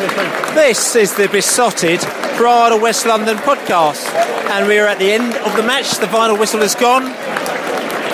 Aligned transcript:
This 0.00 0.96
is 0.96 1.12
the 1.12 1.28
Beesotted 1.28 2.02
of 2.02 2.80
West 2.80 3.04
London 3.04 3.36
podcast, 3.36 4.08
and 4.48 4.66
we 4.66 4.78
are 4.78 4.86
at 4.86 4.98
the 4.98 5.12
end 5.12 5.34
of 5.44 5.54
the 5.56 5.62
match. 5.62 5.98
The 5.98 6.06
final 6.06 6.38
whistle 6.38 6.62
is 6.62 6.74
gone. 6.74 7.04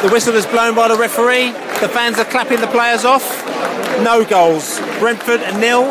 The 0.03 0.09
whistle 0.11 0.34
is 0.34 0.47
blown 0.47 0.75
by 0.75 0.89
the 0.89 0.97
referee. 0.97 1.53
The 1.79 1.89
fans 1.89 2.19
are 2.19 2.25
clapping 2.25 2.61
the 2.61 2.67
players 2.67 3.05
off. 3.05 3.23
No 4.03 4.25
goals. 4.25 4.81
Brentford 4.98 5.42
nil. 5.61 5.84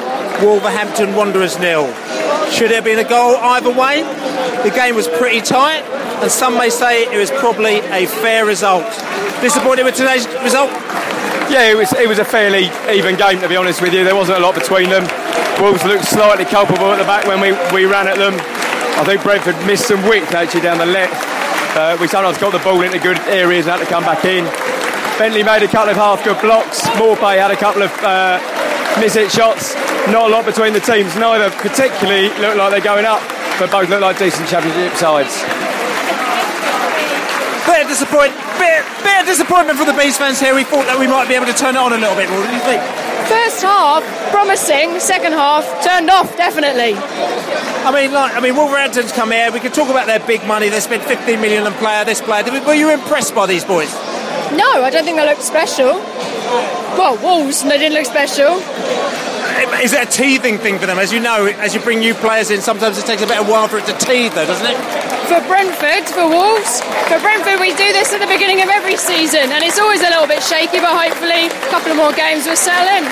Wolverhampton 0.44 1.16
Wanderers 1.16 1.58
nil. 1.60 1.88
Should 2.52 2.72
there 2.72 2.82
have 2.82 2.84
been 2.84 3.00
a 3.00 3.08
goal 3.08 3.38
either 3.38 3.72
way? 3.72 4.04
The 4.64 4.76
game 4.76 4.96
was 4.96 5.08
pretty 5.08 5.40
tight, 5.40 5.84
and 6.22 6.30
some 6.30 6.58
may 6.58 6.70
say 6.70 7.06
it 7.06 7.18
was 7.18 7.32
probably 7.32 7.78
a 7.78 8.06
fair 8.06 8.46
result. 8.46 8.84
Disappointed 9.40 9.86
with 9.86 9.96
today's 9.96 10.28
result? 10.44 10.72
Yeah, 11.50 11.70
it 11.70 11.78
was 11.78 11.94
it 11.94 12.10
was 12.10 12.20
a 12.20 12.26
fairly 12.26 12.68
even 12.90 13.16
game 13.16 13.40
to 13.40 13.48
be 13.48 13.56
honest 13.56 13.82
with 13.82 13.94
you. 13.94 14.04
There 14.04 14.16
wasn't 14.16 14.40
a 14.40 14.42
lot 14.42 14.56
between 14.56 14.90
them. 14.90 15.08
Wolves 15.62 15.86
looked 15.86 16.06
slightly 16.06 16.44
culpable 16.44 16.92
at 16.92 16.98
the 16.98 17.08
back 17.08 17.26
when 17.28 17.40
we, 17.40 17.56
we 17.72 17.86
ran 17.86 18.08
at 18.08 18.18
them. 18.18 18.36
I 19.00 19.04
think 19.06 19.24
Brentford 19.24 19.56
missed 19.66 19.88
some 19.88 20.04
width 20.04 20.34
actually 20.34 20.62
down 20.62 20.80
the 20.80 20.86
left. 20.86 21.16
Uh, 21.76 21.98
we 22.00 22.08
sometimes 22.08 22.38
got 22.38 22.52
the 22.52 22.60
ball 22.60 22.82
into 22.82 23.00
good 23.00 23.20
areas 23.28 23.68
and 23.68 23.80
had 23.80 23.84
to 23.84 23.90
come 23.92 24.04
back 24.04 24.26
in. 24.26 24.44
Bentley 25.20 25.44
made 25.44 25.64
a 25.64 25.68
couple 25.68 25.92
of 25.92 25.98
half 25.98 26.24
good 26.24 26.40
blocks. 26.42 26.82
Maupay 27.00 27.40
had 27.40 27.52
a 27.52 27.56
couple 27.56 27.84
of 27.84 27.92
uh, 28.04 28.40
miss 29.00 29.16
hit 29.16 29.32
shots. 29.32 29.76
Not 30.12 30.28
a 30.28 30.32
lot 30.32 30.46
between 30.46 30.74
the 30.74 30.84
teams. 30.84 31.16
Neither 31.16 31.52
particularly 31.64 32.28
look 32.44 32.56
like 32.60 32.72
they're 32.72 32.84
going 32.84 33.06
up, 33.06 33.24
but 33.60 33.72
both 33.72 33.88
look 33.90 34.02
like 34.02 34.20
decent 34.20 34.48
championship 34.50 34.92
sides. 35.00 35.40
Bit 37.64 37.84
of 37.84 37.88
disappoint, 37.92 38.32
bit, 38.60 38.84
bit 39.04 39.22
of 39.22 39.26
disappointment 39.26 39.78
for 39.78 39.86
the 39.86 39.94
Bees 39.94 40.18
fans 40.18 40.40
here. 40.40 40.56
We 40.56 40.64
thought 40.64 40.86
that 40.88 41.00
we 41.00 41.08
might 41.08 41.28
be 41.28 41.36
able 41.36 41.48
to 41.48 41.58
turn 41.58 41.76
it 41.76 41.82
on 41.82 41.94
a 41.94 42.00
little 42.00 42.16
bit. 42.16 42.30
What 42.30 42.48
do 42.48 42.54
you 42.54 42.66
think? 42.66 42.82
First 43.28 43.64
half, 43.64 44.04
promising. 44.30 45.00
Second 45.00 45.34
half, 45.34 45.66
turned 45.84 46.10
off, 46.10 46.38
definitely. 46.38 46.94
I 47.86 47.92
mean, 47.94 48.14
like, 48.14 48.36
I 48.36 48.40
mean, 48.40 48.56
Wolverhampton's 48.56 49.12
come 49.12 49.32
here. 49.32 49.52
We 49.52 49.60
can 49.60 49.72
talk 49.72 49.90
about 49.90 50.06
their 50.06 50.20
big 50.20 50.46
money. 50.46 50.70
They 50.70 50.80
spent 50.80 51.04
15 51.04 51.42
million 51.42 51.66
on 51.66 51.74
player, 51.74 52.06
this 52.06 52.22
player. 52.22 52.44
Were 52.66 52.74
you 52.74 52.94
impressed 52.94 53.34
by 53.34 53.46
these 53.46 53.64
boys? 53.64 53.94
No, 54.54 54.84
I 54.84 54.90
don't 54.90 55.04
think 55.04 55.18
they 55.18 55.26
looked 55.26 55.42
special. 55.42 55.98
Well, 56.98 57.18
Wolves, 57.22 57.64
they 57.64 57.78
didn't 57.78 57.94
look 57.94 58.06
special. 58.06 58.62
Is 59.82 59.94
it 59.94 60.08
a 60.08 60.12
teething 60.12 60.58
thing 60.58 60.80
for 60.80 60.86
them? 60.86 61.00
As 61.00 61.12
you 61.12 61.20
know, 61.20 61.46
as 61.46 61.74
you 61.74 61.82
bring 61.82 62.00
new 62.00 62.14
players 62.14 62.52
in, 62.52 62.62
sometimes 62.62 62.98
it 62.98 63.06
takes 63.06 63.22
a 63.22 63.28
bit 63.28 63.40
of 63.40 63.48
while 63.48 63.68
for 63.68 63.78
it 63.78 63.86
to 63.86 63.94
teeth, 63.98 64.36
though, 64.36 64.46
doesn't 64.46 64.66
it? 64.66 64.78
For 65.26 65.42
Brentford, 65.48 66.06
for 66.14 66.30
Wolves, 66.30 66.82
for 67.10 67.20
Brentford, 67.20 67.60
we 67.60 67.74
do 67.74 67.92
this 67.92 68.14
at 68.14 68.22
the 68.22 68.28
beginning 68.28 68.62
of 68.62 68.70
every 68.70 68.96
season, 68.96 69.50
and 69.52 69.64
it's 69.64 69.80
always 69.80 70.02
a 70.02 70.10
little 70.14 70.28
bit 70.28 70.44
shaky, 70.44 70.78
but 70.80 70.94
hopefully 70.94 71.48
a 71.48 71.70
couple 71.74 71.92
of 71.92 71.98
more 71.98 72.14
games 72.14 72.46
will 72.46 72.56
sell 72.56 72.86
in. 72.96 73.04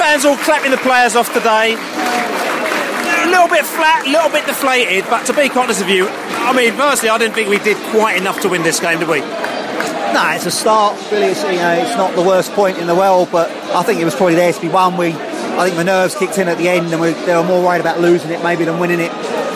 Fans 0.00 0.24
all 0.24 0.38
clapping 0.38 0.70
the 0.70 0.78
players 0.78 1.14
off 1.14 1.30
today. 1.34 1.76
A 1.76 3.28
little 3.28 3.48
bit 3.48 3.66
flat, 3.66 4.06
a 4.06 4.10
little 4.10 4.30
bit 4.30 4.46
deflated, 4.46 5.04
but 5.10 5.26
to 5.26 5.34
be 5.34 5.50
honest 5.50 5.80
with 5.80 5.90
you, 5.90 6.08
I 6.08 6.56
mean, 6.56 6.72
firstly, 6.72 7.10
I 7.10 7.18
didn't 7.18 7.34
think 7.34 7.50
we 7.50 7.58
did 7.58 7.76
quite 7.92 8.16
enough 8.16 8.40
to 8.42 8.48
win 8.48 8.62
this 8.62 8.80
game, 8.80 8.98
did 8.98 9.08
we? 9.08 9.20
No, 9.20 10.24
it's 10.32 10.46
a 10.46 10.50
start. 10.50 10.96
Really, 11.12 11.26
it's, 11.26 11.42
you 11.42 11.60
know, 11.60 11.72
it's 11.74 11.96
not 11.96 12.16
the 12.16 12.22
worst 12.22 12.52
point 12.52 12.78
in 12.78 12.86
the 12.86 12.94
world, 12.94 13.28
but 13.30 13.50
I 13.76 13.82
think 13.82 14.00
it 14.00 14.04
was 14.06 14.14
probably 14.14 14.36
there 14.36 14.52
to 14.52 14.60
be 14.60 14.68
won. 14.68 14.96
We, 14.96 15.12
I 15.58 15.66
think 15.66 15.76
the 15.76 15.84
nerves 15.84 16.14
kicked 16.16 16.38
in 16.38 16.48
at 16.48 16.58
the 16.58 16.68
end, 16.68 16.92
and 16.92 17.00
we, 17.00 17.12
they 17.12 17.36
were 17.36 17.44
more 17.44 17.62
worried 17.62 17.80
about 17.80 18.00
losing 18.00 18.30
it 18.32 18.42
maybe 18.42 18.64
than 18.64 18.78
winning 18.80 19.00
it. 19.00 19.12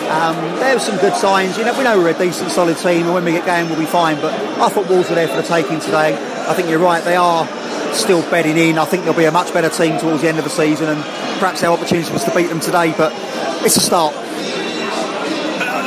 Um, 0.09 0.35
there 0.59 0.73
were 0.73 0.79
some 0.79 0.97
good 0.97 1.13
signs. 1.13 1.57
You 1.57 1.65
know, 1.65 1.77
we 1.77 1.83
know 1.83 1.97
we're 1.97 2.09
a 2.09 2.17
decent, 2.17 2.51
solid 2.51 2.77
team, 2.77 3.05
and 3.05 3.13
when 3.13 3.25
we 3.25 3.31
get 3.31 3.45
going, 3.45 3.67
we'll 3.67 3.77
be 3.77 3.85
fine. 3.85 4.15
But 4.21 4.33
I 4.33 4.69
thought 4.69 4.89
Wolves 4.89 5.09
were 5.09 5.15
there 5.15 5.27
for 5.27 5.35
the 5.35 5.43
taking 5.43 5.79
today. 5.79 6.15
I 6.47 6.53
think 6.53 6.69
you're 6.69 6.79
right; 6.79 7.03
they 7.03 7.15
are 7.15 7.45
still 7.93 8.21
bedding 8.31 8.57
in. 8.57 8.77
I 8.77 8.85
think 8.85 9.03
they'll 9.03 9.13
be 9.13 9.25
a 9.25 9.31
much 9.31 9.53
better 9.53 9.69
team 9.69 9.99
towards 9.99 10.21
the 10.21 10.29
end 10.29 10.37
of 10.37 10.45
the 10.45 10.49
season, 10.49 10.89
and 10.89 11.03
perhaps 11.39 11.63
our 11.63 11.73
opportunity 11.73 12.11
was 12.11 12.23
to 12.23 12.33
beat 12.33 12.47
them 12.47 12.59
today. 12.59 12.93
But 12.97 13.13
it's 13.65 13.77
a 13.77 13.81
start. 13.81 14.15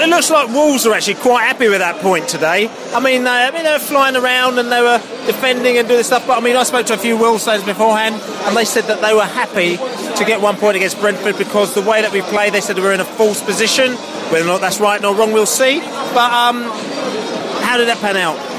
It 0.02 0.08
looks 0.08 0.30
like 0.30 0.48
Wolves 0.48 0.84
are 0.84 0.92
actually 0.94 1.14
quite 1.14 1.44
happy 1.44 1.68
with 1.68 1.78
that 1.78 2.02
point 2.02 2.28
today. 2.28 2.68
I 2.92 2.98
mean, 2.98 3.22
they, 3.22 3.30
I 3.30 3.52
mean, 3.52 3.62
they 3.62 3.70
were 3.70 3.78
flying 3.78 4.16
around 4.16 4.58
and 4.58 4.70
they 4.70 4.82
were 4.82 4.98
defending 5.26 5.78
and 5.78 5.86
doing 5.86 6.02
stuff. 6.02 6.26
But 6.26 6.38
I 6.38 6.40
mean, 6.40 6.56
I 6.56 6.64
spoke 6.64 6.86
to 6.86 6.94
a 6.94 6.98
few 6.98 7.16
Wolves 7.16 7.44
fans 7.44 7.62
beforehand, 7.62 8.16
and 8.16 8.56
they 8.56 8.64
said 8.64 8.86
that 8.86 9.00
they 9.00 9.14
were 9.14 9.22
happy 9.22 9.76
to 9.76 10.24
get 10.24 10.40
one 10.40 10.56
point 10.56 10.76
against 10.76 10.98
Brentford 11.00 11.38
because 11.38 11.76
the 11.76 11.82
way 11.82 12.02
that 12.02 12.10
we 12.10 12.20
play, 12.22 12.50
they 12.50 12.60
said 12.60 12.74
we 12.74 12.82
were 12.82 12.92
in 12.92 12.98
a 12.98 13.04
false 13.04 13.40
position. 13.40 13.92
Whether 14.32 14.44
or 14.44 14.48
not 14.48 14.60
that's 14.60 14.80
right 14.80 15.02
or 15.04 15.14
wrong, 15.14 15.32
we'll 15.32 15.46
see. 15.46 15.78
But 15.78 16.32
um, 16.32 16.64
how 17.62 17.76
did 17.76 17.86
that 17.86 17.98
pan 18.00 18.16
out? 18.16 18.51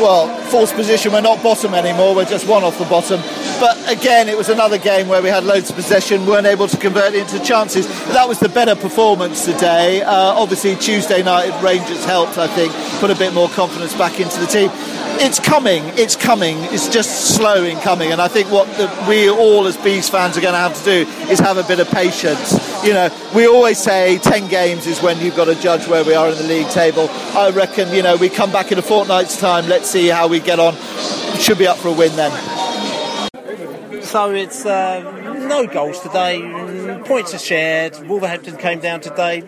Well, 0.00 0.28
false 0.50 0.72
position. 0.72 1.12
We're 1.12 1.20
not 1.20 1.42
bottom 1.42 1.74
anymore. 1.74 2.14
We're 2.14 2.24
just 2.24 2.46
one 2.46 2.64
off 2.64 2.78
the 2.78 2.84
bottom. 2.84 3.20
But 3.60 3.78
again, 3.90 4.28
it 4.28 4.36
was 4.36 4.48
another 4.48 4.78
game 4.78 5.08
where 5.08 5.22
we 5.22 5.28
had 5.28 5.44
loads 5.44 5.70
of 5.70 5.76
possession, 5.76 6.26
weren't 6.26 6.46
able 6.46 6.68
to 6.68 6.76
convert 6.76 7.14
it 7.14 7.20
into 7.32 7.44
chances. 7.44 7.86
That 8.08 8.28
was 8.28 8.38
the 8.38 8.48
better 8.48 8.74
performance 8.74 9.44
today. 9.44 10.02
Uh, 10.02 10.12
obviously, 10.12 10.76
Tuesday 10.76 11.22
night 11.22 11.50
Rangers 11.62 12.04
helped. 12.04 12.38
I 12.38 12.48
think 12.48 12.72
put 13.00 13.10
a 13.10 13.14
bit 13.14 13.32
more 13.32 13.48
confidence 13.50 13.94
back 13.94 14.20
into 14.20 14.38
the 14.40 14.46
team. 14.46 14.70
It's 15.16 15.38
coming. 15.38 15.82
It's 15.96 16.16
coming. 16.16 16.56
It's 16.64 16.88
just 16.88 17.36
slow 17.36 17.64
in 17.64 17.78
coming. 17.78 18.12
And 18.12 18.20
I 18.20 18.28
think 18.28 18.50
what 18.50 18.66
the, 18.76 18.90
we 19.08 19.30
all 19.30 19.66
as 19.66 19.76
Bees 19.76 20.08
fans 20.08 20.36
are 20.36 20.40
going 20.40 20.54
to 20.54 20.58
have 20.58 20.76
to 20.76 20.84
do 20.84 21.10
is 21.30 21.38
have 21.38 21.56
a 21.56 21.62
bit 21.62 21.78
of 21.80 21.88
patience. 21.88 22.52
You 22.84 22.92
know, 22.92 23.08
we 23.34 23.46
always 23.46 23.78
say 23.78 24.18
10 24.18 24.48
games 24.48 24.86
is 24.86 25.00
when 25.00 25.20
you've 25.20 25.36
got 25.36 25.46
to 25.46 25.54
judge 25.54 25.86
where 25.86 26.04
we 26.04 26.14
are 26.14 26.28
in 26.28 26.36
the 26.36 26.44
league 26.44 26.68
table. 26.68 27.08
I 27.10 27.50
reckon, 27.50 27.92
you 27.94 28.02
know, 28.02 28.16
we 28.16 28.28
come 28.28 28.50
back 28.50 28.72
in 28.72 28.78
a 28.78 28.82
fortnight's 28.82 29.38
time. 29.38 29.68
Let's 29.68 29.88
see 29.88 30.08
how 30.08 30.26
we 30.26 30.40
get 30.40 30.58
on. 30.58 30.74
Should 31.38 31.58
be 31.58 31.66
up 31.66 31.78
for 31.78 31.88
a 31.88 31.92
win 31.92 32.14
then. 32.16 32.32
So 34.02 34.32
it's 34.32 34.66
uh, 34.66 35.00
no 35.48 35.66
goals 35.66 36.00
today. 36.00 37.02
Points 37.06 37.32
are 37.34 37.38
shared. 37.38 37.96
Wolverhampton 38.08 38.56
came 38.56 38.80
down 38.80 39.00
today 39.00 39.42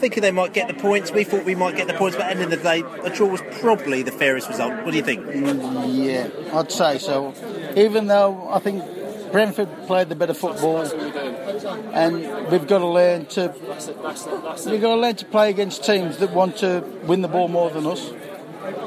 thinking 0.00 0.22
they 0.22 0.30
might 0.30 0.52
get 0.52 0.68
the 0.68 0.74
points. 0.74 1.12
We 1.12 1.24
thought 1.24 1.44
we 1.44 1.54
might 1.54 1.76
get 1.76 1.86
the 1.86 1.94
points, 1.94 2.16
but 2.16 2.26
at 2.26 2.36
the 2.36 2.42
end 2.42 2.52
of 2.52 2.58
the 2.58 2.64
day, 2.64 2.82
a 3.04 3.10
draw 3.10 3.28
was 3.28 3.42
probably 3.60 4.02
the 4.02 4.12
fairest 4.12 4.48
result. 4.48 4.84
What 4.84 4.90
do 4.92 4.96
you 4.96 5.04
think? 5.04 5.24
Yeah, 5.86 6.28
I'd 6.52 6.72
say 6.72 6.98
so. 6.98 7.34
Even 7.76 8.06
though 8.06 8.48
I 8.50 8.58
think 8.58 8.82
Brentford 9.30 9.68
played 9.86 10.08
the 10.08 10.16
better 10.16 10.34
football, 10.34 10.78
and 11.92 12.50
we've 12.50 12.66
got 12.66 12.78
to 12.78 12.86
learn 12.86 13.26
to 13.26 13.54
we've 14.66 14.80
got 14.80 14.94
to 14.94 15.00
learn 15.00 15.16
to 15.16 15.24
play 15.26 15.50
against 15.50 15.84
teams 15.84 16.16
that 16.18 16.32
want 16.32 16.56
to 16.58 16.84
win 17.04 17.20
the 17.20 17.28
ball 17.28 17.48
more 17.48 17.70
than 17.70 17.86
us. 17.86 18.10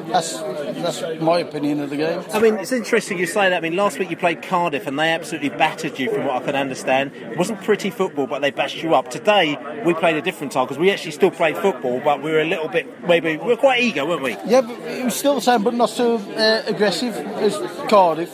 That's 0.08 0.38
that's 0.40 1.22
my 1.22 1.40
opinion 1.40 1.80
of 1.80 1.90
the 1.90 1.98
game. 1.98 2.24
I 2.34 2.40
mean, 2.40 2.56
it's 2.56 2.72
interesting 2.72 3.18
you 3.18 3.26
say 3.26 3.50
that. 3.50 3.58
I 3.58 3.62
mean, 3.62 3.76
last 3.76 3.98
week 4.00 4.10
you 4.10 4.18
played 4.18 4.42
Cardiff 4.42 4.86
and 4.86 5.00
they 5.00 5.10
absolutely 5.12 5.50
battered 5.50 5.98
you, 5.98 6.12
from 6.12 6.26
what 6.26 6.42
I 6.42 6.46
can 6.46 6.56
understand. 6.56 7.16
It 7.16 7.38
wasn't 7.38 7.62
pretty 7.64 7.90
football, 7.90 8.28
but 8.28 8.42
they 8.42 8.52
bashed 8.52 8.84
you 8.84 8.96
up. 8.96 9.10
Today, 9.10 9.58
we 9.86 9.94
played 9.94 10.16
a 10.16 10.22
different 10.22 10.54
style 10.54 10.66
because 10.66 10.78
we 10.78 10.92
actually 10.92 11.12
still 11.12 11.32
played 11.32 11.58
football, 11.58 12.00
but 12.00 12.22
we 12.22 12.32
were 12.32 12.42
a 12.42 12.46
little 12.46 12.68
bit 12.68 12.86
maybe 13.08 13.38
we 13.38 13.48
were 13.48 13.58
quite 13.58 13.82
eager, 13.82 14.06
weren't 14.06 14.24
we? 14.24 14.38
Yeah, 14.46 14.62
but 14.62 14.78
it 14.80 15.04
was 15.04 15.16
still 15.16 15.36
the 15.36 15.42
same, 15.42 15.64
but 15.64 15.74
not 15.74 15.90
so 15.90 16.18
uh, 16.18 16.64
aggressive 16.68 17.16
as 17.16 17.58
Cardiff. 17.90 18.32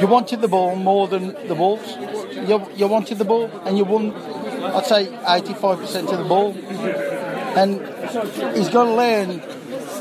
You 0.00 0.06
wanted 0.06 0.40
the 0.40 0.48
ball 0.48 0.76
more 0.76 1.08
than 1.08 1.34
the 1.48 1.54
Wolves. 1.54 1.96
You, 2.48 2.66
you 2.74 2.86
wanted 2.86 3.18
the 3.18 3.24
ball, 3.24 3.50
and 3.64 3.76
you 3.78 3.84
won. 3.84 4.12
I'd 4.14 4.86
say 4.86 5.06
85% 5.06 6.12
of 6.12 6.18
the 6.18 6.24
ball. 6.24 6.56
And 7.56 7.80
he's 8.56 8.68
got 8.68 8.84
to 8.84 8.94
learn. 8.94 9.42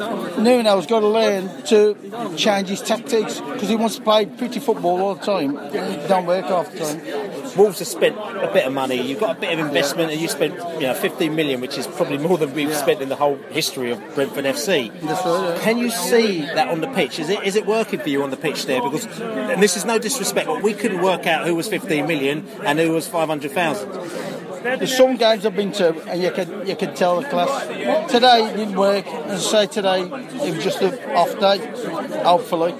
Nuno's 0.01 0.87
got 0.87 1.01
to 1.01 1.07
learn 1.07 1.63
to 1.65 2.35
change 2.35 2.69
his 2.69 2.81
tactics 2.81 3.39
because 3.39 3.69
he 3.69 3.75
wants 3.75 3.95
to 3.97 4.01
play 4.01 4.25
pretty 4.25 4.59
football 4.59 5.01
all 5.01 5.15
the 5.15 5.25
time. 5.25 5.57
It 5.57 6.07
don't 6.07 6.25
work 6.25 6.45
half 6.45 6.71
the 6.71 6.79
time. 6.79 7.57
Wolves 7.57 7.79
have 7.79 7.87
spent 7.87 8.17
a 8.17 8.49
bit 8.53 8.65
of 8.65 8.73
money. 8.73 8.95
You've 8.95 9.19
got 9.19 9.37
a 9.37 9.39
bit 9.39 9.57
of 9.57 9.65
investment, 9.65 10.11
and 10.11 10.21
you 10.21 10.27
spent 10.27 10.55
you 10.75 10.87
know 10.87 10.93
15 10.93 11.35
million, 11.35 11.61
which 11.61 11.77
is 11.77 11.87
probably 11.87 12.17
more 12.17 12.37
than 12.37 12.53
we've 12.53 12.73
spent 12.75 13.01
in 13.01 13.09
the 13.09 13.15
whole 13.15 13.35
history 13.51 13.91
of 13.91 13.99
Brentford 14.15 14.45
FC. 14.45 14.91
That's 15.01 15.25
right, 15.25 15.55
yeah. 15.55 15.59
Can 15.61 15.77
you 15.77 15.89
see 15.89 16.41
that 16.41 16.69
on 16.69 16.81
the 16.81 16.87
pitch? 16.87 17.19
Is 17.19 17.29
it 17.29 17.43
is 17.43 17.55
it 17.55 17.65
working 17.65 17.99
for 17.99 18.09
you 18.09 18.23
on 18.23 18.29
the 18.29 18.37
pitch 18.37 18.65
there? 18.65 18.81
Because 18.81 19.05
and 19.21 19.61
this 19.61 19.75
is 19.75 19.85
no 19.85 19.99
disrespect, 19.99 20.47
but 20.47 20.63
we 20.63 20.73
couldn't 20.73 21.01
work 21.01 21.27
out 21.27 21.45
who 21.45 21.55
was 21.55 21.67
15 21.67 22.07
million 22.07 22.47
and 22.63 22.79
who 22.79 22.91
was 22.91 23.07
500,000. 23.07 24.40
There's 24.63 24.95
some 24.95 25.15
games 25.17 25.45
I've 25.45 25.55
been 25.55 25.71
to, 25.73 25.99
and 26.07 26.21
you 26.21 26.31
can 26.31 26.67
you 26.67 26.75
can 26.75 26.93
tell 26.93 27.21
the 27.21 27.27
class. 27.27 27.67
Today 28.11 28.45
it 28.49 28.57
didn't 28.57 28.75
work. 28.75 29.05
As 29.07 29.45
I 29.53 29.65
say, 29.65 29.73
today 29.73 30.01
it 30.01 30.55
was 30.55 30.63
just 30.63 30.81
an 30.81 30.93
off 31.15 31.39
day, 31.39 31.57
hopefully. 32.23 32.73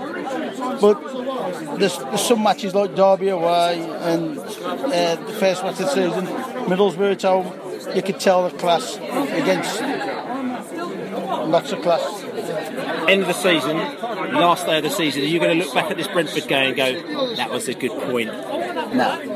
But 0.80 1.80
there's, 1.80 1.98
there's 1.98 2.22
some 2.22 2.44
matches 2.44 2.76
like 2.76 2.96
Derby 2.96 3.30
away 3.30 3.82
and 3.82 4.38
uh, 4.38 5.16
the 5.16 5.36
first 5.40 5.64
match 5.64 5.80
of 5.80 5.86
the 5.86 5.88
season, 5.88 6.26
Middlesbrough 6.66 7.14
at 7.14 7.22
home. 7.24 7.96
You 7.96 8.02
could 8.04 8.20
tell 8.20 8.48
the 8.48 8.56
class 8.58 8.98
against 8.98 9.82
lots 11.48 11.72
of 11.72 11.82
class. 11.82 12.24
End 13.10 13.22
of 13.22 13.28
the 13.28 13.34
season, 13.34 13.78
last 13.78 14.66
day 14.68 14.78
of 14.78 14.84
the 14.84 14.90
season. 14.90 15.24
Are 15.24 15.26
you 15.26 15.40
going 15.40 15.58
to 15.58 15.66
look 15.66 15.74
back 15.74 15.90
at 15.90 15.98
this 15.98 16.08
Brentford 16.08 16.48
game 16.48 16.68
and 16.68 16.76
go, 16.78 17.36
"That 17.36 17.50
was 17.50 17.68
a 17.68 17.74
good 17.74 17.92
point"? 17.92 18.28
No. 18.94 19.31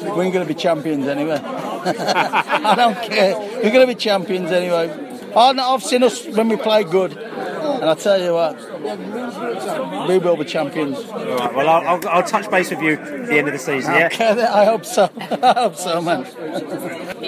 We're 0.00 0.30
going 0.30 0.32
to 0.32 0.44
be 0.46 0.54
champions 0.54 1.06
anyway. 1.06 1.40
I 1.42 2.74
don't 2.76 2.94
care. 3.10 3.38
We're 3.38 3.70
going 3.72 3.86
to 3.86 3.94
be 3.94 3.94
champions 3.94 4.50
anyway. 4.50 5.30
Oh, 5.34 5.52
know- 5.52 5.74
I've 5.74 5.82
seen 5.82 6.02
us 6.02 6.26
when 6.26 6.48
we 6.48 6.56
play 6.56 6.84
good, 6.84 7.16
and 7.16 7.84
I 7.84 7.94
tell 7.94 8.20
you 8.20 8.34
what, 8.34 10.08
we 10.08 10.18
will 10.18 10.36
be 10.36 10.44
champions. 10.44 10.98
Right. 11.04 11.54
Well, 11.54 11.68
I'll, 11.68 11.86
I'll, 11.88 12.08
I'll 12.08 12.22
touch 12.22 12.50
base 12.50 12.70
with 12.70 12.82
you 12.82 12.92
at 12.94 13.26
the 13.26 13.38
end 13.38 13.48
of 13.48 13.54
the 13.54 13.58
season. 13.58 13.94
Yeah. 13.94 14.06
Okay, 14.12 14.42
I 14.42 14.64
hope 14.64 14.84
so. 14.84 15.10
I 15.16 15.54
hope 15.56 15.76
so, 15.76 16.00
man. 16.02 16.24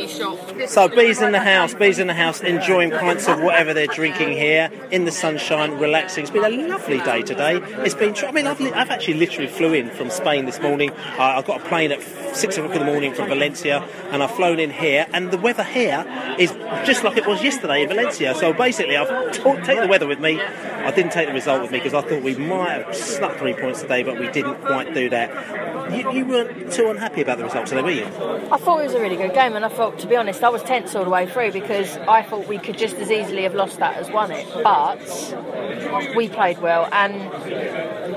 So 0.09 0.89
bees 0.89 1.21
in 1.23 1.33
the 1.33 1.41
house, 1.41 1.75
bees 1.75 1.99
in 1.99 2.07
the 2.07 2.15
house, 2.15 2.41
enjoying 2.41 2.91
pints 2.91 3.29
of 3.29 3.41
whatever 3.41 3.75
they're 3.75 3.87
drinking 3.87 4.33
here 4.33 4.71
in 4.91 5.05
the 5.05 5.11
sunshine, 5.11 5.79
relaxing. 5.79 6.23
It's 6.23 6.31
been 6.31 6.45
a 6.45 6.69
lovely 6.69 6.99
day 7.01 7.23
today. 7.23 7.57
It's 7.85 7.95
been. 7.95 8.15
I 8.25 8.33
mean, 8.33 8.47
I've, 8.47 8.61
li- 8.61 8.73
I've 8.73 8.91
actually 8.91 9.15
literally 9.15 9.49
flew 9.49 9.73
in 9.73 9.91
from 9.91 10.11
Spain 10.11 10.47
this 10.47 10.61
morning. 10.61 10.91
Uh, 10.91 11.23
I 11.39 11.43
got 11.43 11.61
a 11.61 11.65
plane 11.69 11.93
at 11.93 12.03
six 12.35 12.57
o'clock 12.57 12.73
in 12.75 12.81
the 12.81 12.85
morning 12.85 13.15
from 13.15 13.29
Valencia, 13.29 13.87
and 14.11 14.23
I've 14.23 14.31
flown 14.31 14.59
in 14.59 14.71
here. 14.71 15.07
And 15.13 15.31
the 15.31 15.39
weather 15.39 15.65
here 15.65 16.05
is 16.39 16.53
just 16.85 17.05
like 17.05 17.17
it 17.17 17.27
was 17.27 17.43
yesterday 17.43 17.83
in 17.83 17.89
Valencia. 17.89 18.35
So 18.35 18.53
basically, 18.53 18.97
I've 18.97 19.33
t- 19.33 19.43
taken 19.65 19.83
the 19.83 19.89
weather 19.89 20.07
with 20.07 20.21
me. 20.21 20.41
I 20.41 20.91
didn't 20.91 21.13
take 21.13 21.29
the 21.29 21.35
result 21.35 21.63
with 21.63 21.71
me 21.71 21.79
because 21.79 21.95
I 21.95 22.03
thought 22.07 22.23
we 22.23 22.35
might 22.37 22.71
have 22.85 22.95
snuck 22.95 23.37
three 23.39 23.55
points 23.55 23.81
today, 23.83 24.03
but 24.03 24.19
we 24.19 24.29
didn't 24.31 24.57
quite 24.61 24.93
do 24.93 25.09
that. 25.11 25.93
You, 25.93 26.13
you 26.13 26.25
weren't 26.27 26.73
too 26.73 26.89
unhappy 26.91 27.21
about 27.23 27.39
the 27.39 27.45
result 27.45 27.67
today, 27.67 27.83
were 27.83 27.91
you? 27.91 28.05
I 28.51 28.57
thought 28.59 28.81
it 28.81 28.85
was 28.85 28.95
a 28.95 29.01
really 29.01 29.17
good 29.17 29.33
game, 29.35 29.55
and 29.57 29.65
I 29.65 29.69
thought, 29.69 29.94
to 29.99 30.07
be 30.07 30.17
honest, 30.17 30.43
I 30.43 30.49
was 30.49 30.63
tense 30.63 30.95
all 30.95 31.05
the 31.05 31.11
way 31.11 31.27
through 31.27 31.53
because 31.53 31.97
I 31.97 32.23
thought 32.23 32.47
we 32.49 32.59
could 32.59 32.79
just 32.79 32.97
as 32.97 33.11
easily 33.11 33.43
have 33.43 33.55
lost 33.55 33.79
that 33.79 33.97
as 33.97 34.11
won 34.11 34.31
it. 34.31 34.47
But 34.63 36.15
we 36.17 36.29
played 36.29 36.61
well, 36.61 36.89
and 36.93 37.15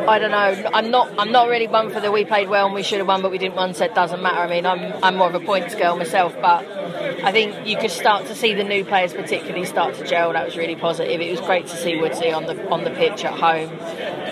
I 0.10 0.20
don't 0.20 0.32
know. 0.32 0.70
I'm 0.74 0.92
not. 0.92 1.14
I'm 1.18 1.32
not 1.32 1.48
really 1.50 1.68
one 1.68 1.90
for 1.90 2.00
the 2.00 2.12
we 2.12 2.26
played 2.26 2.50
well 2.50 2.66
and 2.66 2.76
we 2.76 2.84
should 2.84 3.00
have 3.00 3.08
won, 3.08 3.22
but 3.22 3.32
we 3.32 3.38
didn't 3.38 3.56
win. 3.56 3.74
So 3.74 3.86
it 3.86 3.96
doesn't 3.96 4.22
matter. 4.22 4.40
I 4.40 4.50
mean, 4.50 4.66
I'm. 4.66 5.04
I'm 5.04 5.16
more 5.18 5.28
of 5.30 5.36
a 5.36 5.40
points 5.40 5.76
girl 5.76 5.98
myself, 5.98 6.34
but 6.42 6.66
I 7.24 7.32
think 7.32 7.68
you 7.68 7.78
could 7.78 7.92
start 7.92 8.26
to 8.28 8.36
see 8.36 8.54
the 8.54 8.64
new 8.64 8.86
players 8.86 9.14
particularly 9.14 9.66
start 9.66 9.96
to 9.96 10.06
gel. 10.06 10.34
That 10.34 10.46
was 10.46 10.56
really 10.56 10.76
positive. 10.76 11.20
It 11.20 11.32
was 11.32 11.42
great 11.42 11.68
to 11.68 11.76
see 11.76 12.00
Woodsy 12.00 12.32
on 12.32 12.46
the 12.46 12.70
on 12.70 12.84
the 12.84 12.92
pitch 12.92 13.26
at 13.26 13.34
home. 13.34 13.70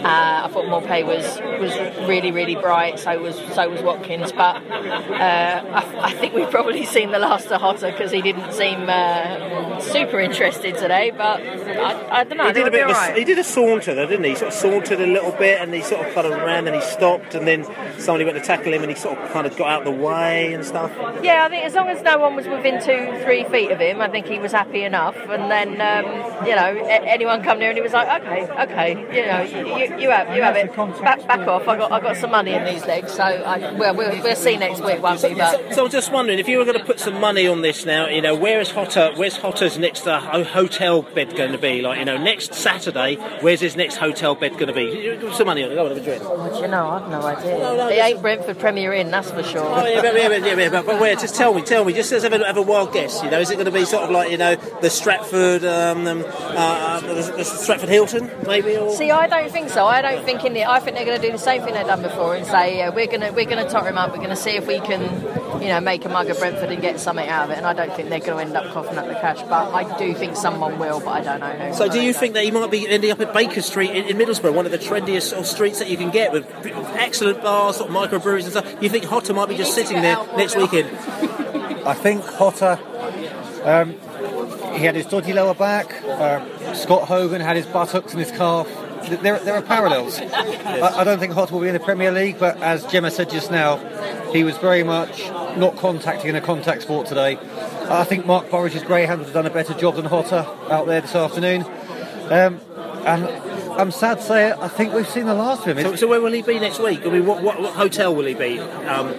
Uh, 0.06 0.46
I 0.46 0.50
thought 0.52 0.66
Maupay 0.66 1.06
was 1.06 1.26
was 1.60 1.76
really 2.08 2.32
really 2.32 2.56
bright. 2.56 3.00
So 3.00 3.20
was 3.20 3.36
so 3.54 3.70
was 3.70 3.82
Watkins, 3.82 4.32
but 4.32 4.58
uh, 4.58 5.64
I, 5.66 5.96
I 6.00 6.14
think 6.14 6.34
we've 6.34 6.50
probably 6.50 6.86
seen 6.86 7.12
the 7.12 7.20
last 7.20 7.35
Jota 7.44 7.92
because 7.92 8.12
he 8.12 8.22
didn't 8.22 8.52
seem 8.54 8.88
uh, 8.88 9.80
super 9.82 10.20
interested 10.20 10.78
today. 10.78 11.12
But 11.12 11.42
I, 11.42 12.20
I 12.20 12.24
don't 12.24 12.38
know. 12.38 12.48
He 12.48 12.54
did 12.54 12.68
a 12.68 12.72
bit 12.72 12.84
of 12.84 12.90
a, 12.92 12.94
right. 12.94 13.18
he 13.18 13.24
did 13.24 13.40
a 13.40 13.44
saunter 13.44 13.94
though, 13.94 14.06
didn't 14.08 14.24
he? 14.24 14.32
He 14.32 14.36
sort 14.36 14.54
of 14.54 14.60
sauntered 14.60 15.02
a 15.02 15.08
little 15.08 15.32
bit 15.32 15.62
and 15.62 15.74
he 15.74 15.82
sort 15.82 16.06
of 16.08 16.14
kind 16.14 16.28
of 16.28 16.34
ran 16.34 16.68
and 16.68 16.76
he 16.76 16.82
stopped 16.82 17.36
and 17.36 17.48
then 17.48 17.66
somebody 18.00 18.26
went 18.26 18.38
to 18.38 18.44
tackle 18.44 18.74
him 18.74 18.82
and 18.82 18.92
he 18.92 18.98
sort 18.98 19.18
of 19.18 19.32
kind 19.32 19.48
of 19.48 19.56
got 19.58 19.70
out 19.70 19.88
of 19.88 19.94
the 19.94 20.02
way 20.04 20.54
and 20.54 20.66
stuff. 20.66 20.92
Yeah, 21.24 21.46
I 21.46 21.50
think 21.50 21.66
as 21.66 21.74
long 21.74 21.88
as 21.90 22.02
no 22.02 22.18
one 22.18 22.36
was 22.36 22.48
within 22.48 22.82
two, 22.82 23.24
three 23.24 23.44
feet 23.46 23.72
of 23.72 23.80
him, 23.80 24.02
I 24.02 24.10
think 24.10 24.28
he 24.28 24.40
was 24.40 24.52
happy 24.52 24.84
enough. 24.84 25.16
And 25.16 25.52
then, 25.52 25.82
um, 25.82 26.06
you 26.48 26.56
know, 26.56 26.86
a- 26.86 27.06
anyone 27.08 27.44
come 27.44 27.60
near 27.60 27.70
and 27.70 27.78
he 27.78 27.82
was 27.82 27.94
like, 27.94 28.22
okay, 28.22 28.48
okay, 28.64 28.92
you 29.16 29.26
know, 29.26 29.42
you, 29.42 29.98
you, 30.00 30.10
have, 30.10 30.36
you 30.36 30.42
have 30.42 30.56
it. 30.56 30.76
Back, 30.76 31.26
back 31.28 31.48
off. 31.48 31.68
I 31.68 31.78
got, 31.78 31.92
I 31.92 32.00
got 32.00 32.18
some 32.18 32.32
money 32.32 32.54
in 32.54 32.66
these 32.66 32.86
legs, 32.86 33.14
so 33.14 33.24
I, 33.24 33.74
well, 33.74 33.96
we'll, 33.96 34.22
we'll 34.22 34.36
see 34.36 34.58
next 34.58 34.82
week, 34.84 35.02
won't 35.02 35.22
we? 35.24 35.34
But 35.36 35.74
So 35.74 35.86
I'm 35.86 35.92
just 35.92 36.12
wondering 36.12 36.40
if 36.40 36.48
you 36.48 36.58
were 36.58 36.66
going 36.66 36.78
to 36.80 36.84
put 36.86 37.00
some 37.00 37.20
money 37.26 37.48
on 37.48 37.64
this 37.64 37.86
now, 37.86 38.08
you 38.08 38.22
know, 38.22 38.36
where 38.36 38.62
is 38.62 38.70
Jota? 38.70 39.12
Where's 39.16 39.36
Jota's 39.36 39.80
next 39.80 40.06
uh, 40.06 40.20
hotel 40.44 41.02
bed 41.02 41.36
going 41.36 41.54
to 41.54 41.58
be? 41.58 41.82
Like, 41.82 41.98
you 41.98 42.06
know, 42.06 42.18
next 42.18 42.54
Saturday, 42.54 43.16
where's 43.42 43.60
his 43.60 43.76
next 43.76 43.96
hotel 43.96 44.36
bed 44.36 44.52
going 44.60 44.68
to 44.68 44.74
be? 44.74 45.18
Put 45.20 45.34
some 45.34 45.48
money 45.48 45.64
on 45.64 45.72
it. 45.72 45.76
Go 45.76 45.86
on, 45.86 45.90
have 45.90 45.98
a 45.98 46.04
drink. 46.04 46.22
you 46.22 46.68
know, 46.68 46.88
I've 46.88 47.10
no 47.10 47.22
idea. 47.24 47.58
No, 47.58 47.78
no, 47.78 47.88
they 47.88 48.00
ain't 48.00 48.22
Brentford 48.22 48.60
Premier 48.60 48.94
Inn, 48.94 49.10
that's 49.10 49.32
for 49.32 49.42
sure. 49.42 49.66
Oh, 49.66 49.88
yeah, 49.88 50.02
but, 50.02 50.16
yeah, 50.16 50.28
but, 50.28 50.46
yeah, 50.46 50.70
but, 50.70 50.86
but 50.86 51.02
where? 51.02 51.16
Just 51.16 51.34
tell 51.34 51.56
me, 51.56 51.64
tell 51.64 51.84
me. 51.84 51.94
Just 51.94 52.12
have 52.12 52.32
a, 52.32 52.46
have 52.46 52.58
a 52.58 52.62
wild 52.62 52.94
guess. 52.94 53.24
You 53.24 53.32
know, 53.32 53.40
is 53.40 53.50
it 53.50 53.56
going 53.56 53.66
to 53.66 53.72
be 53.72 53.86
sort 53.86 54.04
of 54.04 54.12
like 54.12 54.30
you 54.30 54.38
know 54.38 54.56
the 54.82 54.90
Stratford, 54.92 55.66
um, 55.66 56.06
um, 56.06 56.24
uh, 56.28 57.00
the, 57.00 57.34
the 57.38 57.44
Stratford 57.44 57.90
Hilton, 57.90 58.30
maybe? 58.46 58.78
Or 58.78 58.96
See, 58.96 59.10
I 59.10 59.26
don't 59.26 59.52
think 59.52 59.70
so. 59.70 59.88
I 59.88 60.04
don't 60.04 60.24
think 60.24 60.44
in 60.46 60.54
the. 60.54 60.66
I 60.66 60.80
think 60.80 60.96
they're 60.96 61.06
going 61.06 61.20
to 61.20 61.26
do 61.26 61.32
the 61.32 61.40
same 61.40 61.64
thing 61.64 61.74
they've 61.74 61.88
done 61.88 62.04
before 62.04 62.36
and 62.36 62.46
say 62.46 62.84
uh, 62.84 62.92
we're 62.92 63.08
going 63.08 63.22
to 63.22 63.32
we're 63.32 63.46
going 63.46 63.64
to 63.66 63.70
tot 63.70 63.88
him 63.88 63.98
up. 63.98 64.12
We're 64.12 64.18
going 64.18 64.30
to 64.30 64.36
see 64.36 64.52
if 64.52 64.68
we 64.68 64.80
can, 64.80 65.02
you 65.66 65.72
know, 65.72 65.82
make 65.82 66.06
a 66.06 66.10
mug 66.10 66.30
of 66.30 66.38
Brentford 66.38 66.70
and 66.70 66.80
get 66.80 67.00
something 67.00 67.28
out 67.28 67.46
of 67.46 67.50
it. 67.50 67.58
And 67.58 67.66
I 67.66 67.74
don't 67.74 67.92
think 67.96 68.10
they're 68.10 68.20
going 68.20 68.38
to 68.38 68.44
end 68.44 68.56
up 68.56 68.72
coughing 68.72 69.00
up 69.00 69.08
the 69.08 69.16
cash. 69.16 69.42
But 69.42 69.74
I 69.74 69.98
do 69.98 70.14
think 70.14 70.36
someone 70.36 70.78
will. 70.78 71.00
But 71.00 71.10
I 71.10 71.22
don't 71.22 71.40
know 71.40 71.50
who. 71.50 71.74
So, 71.74 71.90
do 71.90 72.00
you 72.00 72.14
think 72.14 72.36
that 72.36 72.44
he 72.44 72.52
might 72.52 72.70
be 72.70 72.88
ending 72.88 73.10
up 73.10 73.20
at 73.20 73.34
Baker 73.34 73.64
Street 73.64 73.90
in, 73.90 74.06
in 74.06 74.18
Middlesbrough, 74.18 74.54
one 74.54 74.68
of 74.68 74.72
the 74.72 74.78
trendiest 74.78 75.30
sort 75.30 75.42
of 75.42 75.48
streets 75.48 75.80
that 75.80 75.90
you 75.90 75.98
can 75.98 76.12
get 76.12 76.32
with 76.32 76.46
excellent 76.94 77.42
bars, 77.42 77.78
sort 77.78 77.90
of 77.90 77.96
microbreweries 77.96 78.44
and 78.44 78.52
stuff? 78.52 78.76
You 78.80 78.90
think 78.90 79.10
Jota 79.10 79.34
might 79.34 79.50
be 79.50 79.58
just 79.58 79.74
sitting 79.74 80.04
there 80.04 80.18
next 80.38 80.56
weekend? 80.56 80.88
I 81.88 81.96
think 81.96 82.24
Jota, 82.38 82.80
um, 83.64 83.96
he 84.76 84.86
had 84.86 84.94
his 84.94 85.08
dodgy 85.08 85.34
lower 85.34 85.56
back. 85.56 85.92
Uh, 86.04 86.76
Scott 86.76 87.08
Hogan 87.08 87.42
had 87.42 87.56
his 87.56 87.66
buttocks 87.66 88.12
and 88.12 88.22
his 88.22 88.32
calf. 88.32 88.68
There, 89.10 89.40
there 89.40 89.56
are 89.56 89.64
parallels. 89.64 90.20
I, 90.20 91.00
I 91.00 91.04
don't 91.04 91.18
think 91.18 91.34
Jota 91.34 91.54
will 91.56 91.62
be 91.62 91.70
in 91.70 91.74
the 91.74 91.80
Premier 91.80 92.12
League, 92.12 92.38
but 92.38 92.62
as 92.62 92.86
Gemma 92.86 93.10
said 93.10 93.32
just 93.32 93.50
now, 93.50 93.78
he 94.32 94.44
was 94.44 94.58
very 94.58 94.84
much 94.84 95.24
not 95.58 95.78
contacting 95.78 96.30
in 96.30 96.36
a 96.36 96.42
contact 96.42 96.82
sport 96.82 97.08
today. 97.08 97.38
I 97.90 98.04
think 98.04 98.26
Mark 98.26 98.50
Burridge's 98.50 98.84
Greyhounds 98.84 99.26
have 99.26 99.34
done 99.34 99.46
a 99.46 99.50
better 99.50 99.74
job 99.74 99.96
than 99.96 100.06
Jota 100.06 100.46
out 100.72 100.88
there 100.88 101.02
this 101.02 101.16
afternoon. 101.16 101.64
Um, 102.32 102.60
and 103.06 103.28
I'm 103.78 103.92
sad 103.92 104.20
to 104.20 104.24
say 104.24 104.52
I 104.52 104.68
think 104.68 104.94
we've 104.94 105.08
seen 105.10 105.26
the 105.26 105.34
last 105.34 105.68
of 105.68 105.78
him. 105.78 105.84
So, 105.86 105.96
so 105.96 106.08
where 106.08 106.22
will 106.22 106.32
he 106.32 106.42
be 106.42 106.60
next 106.60 106.80
week? 106.80 107.06
I 107.06 107.10
mean, 107.10 107.26
what, 107.26 107.42
what, 107.44 107.60
what 107.62 107.74
hotel 107.74 108.16
will 108.16 108.26
he 108.26 108.34
be? 108.34 108.60
Um, 108.60 109.14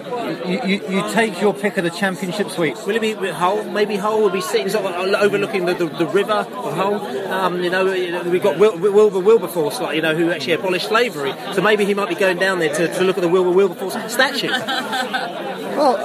you, 0.49 0.61
you, 0.65 0.89
you 0.89 1.11
take 1.13 1.39
your 1.41 1.53
pick 1.53 1.77
of 1.77 1.83
the 1.83 1.89
Championship 1.89 2.49
suite. 2.49 2.75
Will 2.85 2.93
he 2.93 2.99
be 2.99 3.15
with 3.15 3.35
Hull? 3.35 3.63
Maybe 3.65 3.95
Hull 3.97 4.21
will 4.21 4.29
be 4.29 4.41
sitting 4.41 4.69
sort 4.69 4.85
of 4.85 5.13
overlooking 5.15 5.65
the, 5.65 5.73
the, 5.73 5.85
the 5.87 6.07
river 6.07 6.31
of 6.31 6.73
Hull. 6.73 6.95
Um, 7.31 7.61
you 7.61 7.69
know, 7.69 7.85
we've 8.23 8.41
got 8.43 8.57
Wil- 8.57 8.77
Wilbur 8.77 9.19
Wilberforce, 9.19 9.79
like, 9.79 9.95
you 9.95 10.01
know, 10.01 10.15
who 10.15 10.31
actually 10.31 10.53
abolished 10.53 10.87
slavery. 10.87 11.33
So 11.53 11.61
maybe 11.61 11.85
he 11.85 11.93
might 11.93 12.09
be 12.09 12.15
going 12.15 12.37
down 12.37 12.59
there 12.59 12.73
to, 12.73 12.93
to 12.95 13.03
look 13.03 13.17
at 13.17 13.21
the 13.21 13.29
Wilbur 13.29 13.51
Wilberforce 13.51 14.11
statue. 14.11 14.49
Well, 15.77 15.95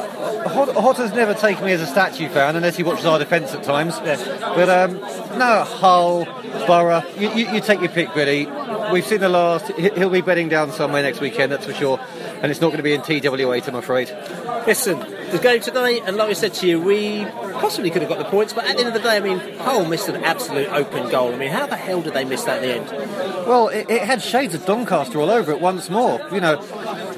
Hot- 0.48 0.74
Jota's 0.74 1.12
never 1.14 1.32
taken 1.32 1.64
me 1.64 1.72
as 1.72 1.80
a 1.80 1.86
statue 1.86 2.28
fan 2.28 2.56
unless 2.56 2.76
he 2.76 2.82
watches 2.82 3.06
our 3.06 3.18
defence 3.18 3.54
at 3.54 3.62
times. 3.62 3.98
But 4.00 4.68
um, 4.68 4.98
no, 5.38 5.64
Hull, 5.64 6.24
Borough, 6.66 7.02
you, 7.18 7.30
you, 7.32 7.52
you 7.54 7.60
take 7.60 7.80
your 7.80 7.88
pick, 7.90 8.12
Billy. 8.14 8.46
We've 8.92 9.06
seen 9.06 9.20
the 9.20 9.28
last. 9.28 9.68
he- 9.72 9.90
He'll 9.90 10.10
be 10.10 10.20
bedding 10.20 10.48
down 10.48 10.70
somewhere 10.72 11.02
next 11.02 11.20
weekend, 11.20 11.52
that's 11.52 11.66
for 11.66 11.72
sure. 11.74 12.00
And 12.42 12.50
it's 12.50 12.60
not 12.60 12.68
going 12.68 12.78
to 12.78 12.82
be 12.82 12.92
in 12.94 13.00
TW8, 13.02 13.68
I'm 13.68 13.74
afraid. 13.76 14.08
Listen, 14.66 14.98
the 15.30 15.38
game 15.42 15.60
today, 15.60 16.00
and 16.04 16.16
like 16.16 16.30
I 16.30 16.32
said 16.34 16.54
to 16.54 16.66
you, 16.68 16.80
we 16.80 17.24
possibly 17.54 17.90
could 17.90 18.02
have 18.02 18.08
got 18.08 18.18
the 18.18 18.24
points, 18.24 18.52
but 18.52 18.64
at 18.64 18.76
the 18.76 18.84
end 18.84 18.88
of 18.88 18.94
the 18.94 19.08
day, 19.08 19.16
I 19.16 19.20
mean, 19.20 19.38
Hull 19.58 19.84
missed 19.84 20.08
an 20.08 20.16
absolute 20.16 20.68
open 20.68 21.08
goal. 21.10 21.32
I 21.32 21.36
mean, 21.36 21.50
how 21.50 21.66
the 21.66 21.76
hell 21.76 22.02
did 22.02 22.14
they 22.14 22.24
miss 22.24 22.44
that 22.44 22.62
at 22.62 22.62
the 22.62 22.74
end? 22.94 23.46
Well, 23.46 23.68
it, 23.68 23.88
it 23.90 24.02
had 24.02 24.20
shades 24.22 24.54
of 24.54 24.64
Doncaster 24.66 25.20
all 25.20 25.30
over 25.30 25.52
it 25.52 25.60
once 25.60 25.88
more. 25.90 26.20
You 26.32 26.40
know, 26.40 26.56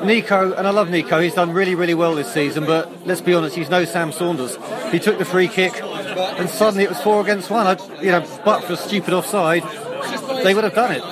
Nico, 0.04 0.52
and 0.52 0.66
I 0.66 0.70
love 0.70 0.90
Nico, 0.90 1.20
he's 1.20 1.34
done 1.34 1.52
really, 1.52 1.74
really 1.74 1.94
well 1.94 2.14
this 2.14 2.32
season, 2.32 2.64
but 2.66 3.06
let's 3.06 3.20
be 3.22 3.34
honest, 3.34 3.56
he's 3.56 3.70
no 3.70 3.84
Sam 3.84 4.12
Saunders. 4.12 4.56
He 4.90 4.98
took 4.98 5.18
the 5.18 5.24
free 5.24 5.48
kick, 5.48 5.72
and 6.16 6.48
suddenly 6.48 6.84
it 6.84 6.90
was 6.90 7.00
four 7.00 7.20
against 7.20 7.50
one. 7.50 7.66
I, 7.66 8.00
you 8.00 8.10
know, 8.10 8.26
but 8.44 8.62
for 8.64 8.74
a 8.74 8.76
stupid 8.76 9.14
offside, 9.14 9.62
they 10.42 10.54
would 10.54 10.64
have 10.64 10.74
done 10.74 10.92
it. 10.92 11.02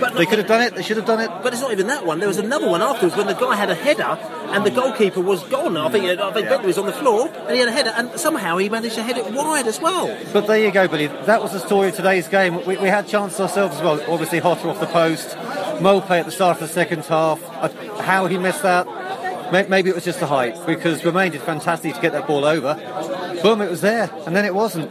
But 0.00 0.14
they 0.14 0.26
could 0.26 0.38
have 0.38 0.48
done 0.48 0.62
it, 0.62 0.74
they 0.74 0.82
should 0.82 0.96
have 0.96 1.06
done 1.06 1.20
it. 1.20 1.30
But 1.42 1.52
it's 1.52 1.62
not 1.62 1.70
even 1.70 1.86
that 1.86 2.04
one. 2.04 2.18
There 2.18 2.28
was 2.28 2.38
another 2.38 2.68
one 2.68 2.82
afterwards 2.82 3.16
when 3.16 3.26
the 3.26 3.34
guy 3.34 3.54
had 3.54 3.70
a 3.70 3.74
header 3.74 4.18
and 4.52 4.66
the 4.66 4.70
goalkeeper 4.70 5.20
was 5.20 5.44
gone. 5.44 5.76
I 5.76 5.88
think 5.90 6.04
I 6.04 6.32
think 6.32 6.48
Bentley 6.48 6.66
was 6.66 6.78
on 6.78 6.86
the 6.86 6.92
floor 6.92 7.28
and 7.28 7.50
he 7.50 7.58
had 7.58 7.68
a 7.68 7.72
header 7.72 7.92
and 7.96 8.10
somehow 8.18 8.56
he 8.56 8.68
managed 8.68 8.96
to 8.96 9.02
head 9.02 9.16
it 9.16 9.32
wide 9.32 9.66
as 9.68 9.80
well. 9.80 10.16
But 10.32 10.46
there 10.46 10.58
you 10.58 10.72
go, 10.72 10.88
Billy. 10.88 11.06
That 11.06 11.40
was 11.40 11.52
the 11.52 11.60
story 11.60 11.88
of 11.88 11.94
today's 11.94 12.26
game. 12.28 12.64
We, 12.66 12.76
we 12.76 12.88
had 12.88 13.06
chances 13.06 13.38
ourselves 13.38 13.76
as 13.76 13.82
well. 13.82 14.00
Obviously, 14.10 14.40
Jota 14.40 14.68
off 14.68 14.80
the 14.80 14.86
post, 14.86 15.36
Mope 15.80 16.10
at 16.10 16.26
the 16.26 16.32
start 16.32 16.60
of 16.60 16.66
the 16.66 16.74
second 16.74 17.04
half. 17.04 17.40
Uh, 17.44 17.68
how 18.02 18.26
he 18.26 18.38
missed 18.38 18.62
that, 18.62 18.86
maybe 19.68 19.90
it 19.90 19.94
was 19.94 20.04
just 20.04 20.18
the 20.18 20.26
height 20.26 20.58
because 20.66 21.04
Romaine 21.04 21.30
did 21.30 21.42
fantastic 21.42 21.94
to 21.94 22.00
get 22.00 22.12
that 22.12 22.26
ball 22.26 22.44
over. 22.44 22.74
Boom, 23.42 23.60
it 23.60 23.70
was 23.70 23.80
there, 23.80 24.10
and 24.26 24.36
then 24.36 24.44
it 24.44 24.54
wasn't. 24.54 24.90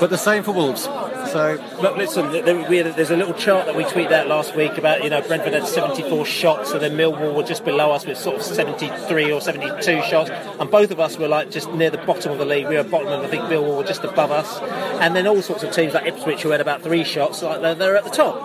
But 0.00 0.10
the 0.10 0.18
same 0.18 0.42
for 0.42 0.52
Wolves. 0.52 0.88
So 1.32 1.62
Look, 1.80 1.96
listen, 1.96 2.30
there's 2.32 3.10
a 3.10 3.16
little 3.16 3.34
chart 3.34 3.66
that 3.66 3.76
we 3.76 3.84
tweeted 3.84 4.12
out 4.12 4.26
last 4.26 4.56
week 4.56 4.76
about, 4.76 5.04
you 5.04 5.10
know, 5.10 5.22
Brentford 5.22 5.52
had 5.52 5.66
74 5.66 6.26
shots 6.26 6.72
and 6.72 6.80
then 6.80 6.96
Millwall 6.96 7.34
were 7.34 7.42
just 7.42 7.64
below 7.64 7.92
us 7.92 8.04
with 8.04 8.18
sort 8.18 8.36
of 8.36 8.42
73 8.42 9.30
or 9.30 9.40
72 9.40 10.02
shots. 10.02 10.28
And 10.30 10.70
both 10.70 10.90
of 10.90 10.98
us 10.98 11.16
were 11.18 11.28
like 11.28 11.50
just 11.50 11.70
near 11.72 11.88
the 11.88 11.98
bottom 11.98 12.32
of 12.32 12.38
the 12.38 12.44
league. 12.44 12.66
We 12.66 12.76
were 12.76 12.82
bottom 12.82 13.08
and 13.08 13.22
I 13.22 13.28
think 13.28 13.44
Millwall 13.44 13.76
were 13.76 13.84
just 13.84 14.02
above 14.02 14.32
us. 14.32 14.60
And 15.00 15.14
then 15.14 15.26
all 15.26 15.40
sorts 15.40 15.62
of 15.62 15.72
teams 15.72 15.94
like 15.94 16.06
Ipswich 16.06 16.42
who 16.42 16.50
had 16.50 16.60
about 16.60 16.82
three 16.82 17.04
shots, 17.04 17.42
like 17.42 17.62
they're, 17.62 17.74
they're 17.74 17.96
at 17.96 18.04
the 18.04 18.10
top. 18.10 18.36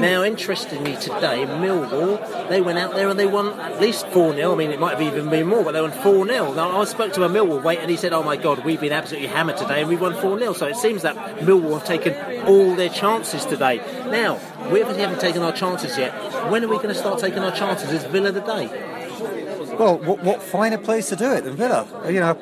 Now, 0.00 0.22
interestingly 0.22 0.96
today, 0.96 1.44
Millwall, 1.46 2.48
they 2.48 2.60
went 2.60 2.78
out 2.78 2.94
there 2.94 3.08
and 3.08 3.18
they 3.18 3.26
won 3.26 3.58
at 3.60 3.80
least 3.80 4.06
4 4.08 4.34
0. 4.34 4.52
I 4.52 4.54
mean, 4.54 4.70
it 4.70 4.80
might 4.80 4.98
have 4.98 5.02
even 5.02 5.28
been 5.28 5.46
more, 5.46 5.62
but 5.64 5.72
they 5.72 5.80
won 5.80 5.92
4 5.92 6.26
0. 6.26 6.54
Now, 6.54 6.80
I 6.80 6.84
spoke 6.84 7.12
to 7.14 7.24
a 7.24 7.28
Millwall 7.28 7.62
mate 7.62 7.78
and 7.78 7.90
he 7.90 7.96
said, 7.96 8.12
Oh 8.12 8.22
my 8.22 8.36
God, 8.36 8.64
we've 8.64 8.80
been 8.80 8.92
absolutely 8.92 9.28
hammered 9.28 9.56
today 9.56 9.80
and 9.80 9.88
we 9.88 9.96
won 9.96 10.14
4 10.14 10.38
0. 10.38 10.52
So 10.54 10.66
it 10.66 10.76
seems 10.76 11.02
that 11.02 11.16
Millwall 11.40 11.78
have 11.78 11.84
taken 11.84 12.42
all 12.46 12.74
their 12.74 12.88
chances 12.88 13.44
today. 13.44 13.76
Now, 14.10 14.40
we 14.70 14.80
haven't 14.80 15.20
taken 15.20 15.42
our 15.42 15.52
chances 15.52 15.96
yet. 15.98 16.12
When 16.50 16.64
are 16.64 16.68
we 16.68 16.76
going 16.76 16.88
to 16.88 16.94
start 16.94 17.18
taking 17.20 17.40
our 17.40 17.54
chances 17.54 17.90
as 17.90 18.04
Villa 18.04 18.32
today? 18.32 18.66
Well, 19.78 19.98
what, 19.98 20.22
what 20.22 20.42
finer 20.42 20.78
place 20.78 21.08
to 21.08 21.16
do 21.16 21.32
it 21.32 21.44
than 21.44 21.56
Villa? 21.56 21.86
You 22.06 22.20
know, 22.20 22.34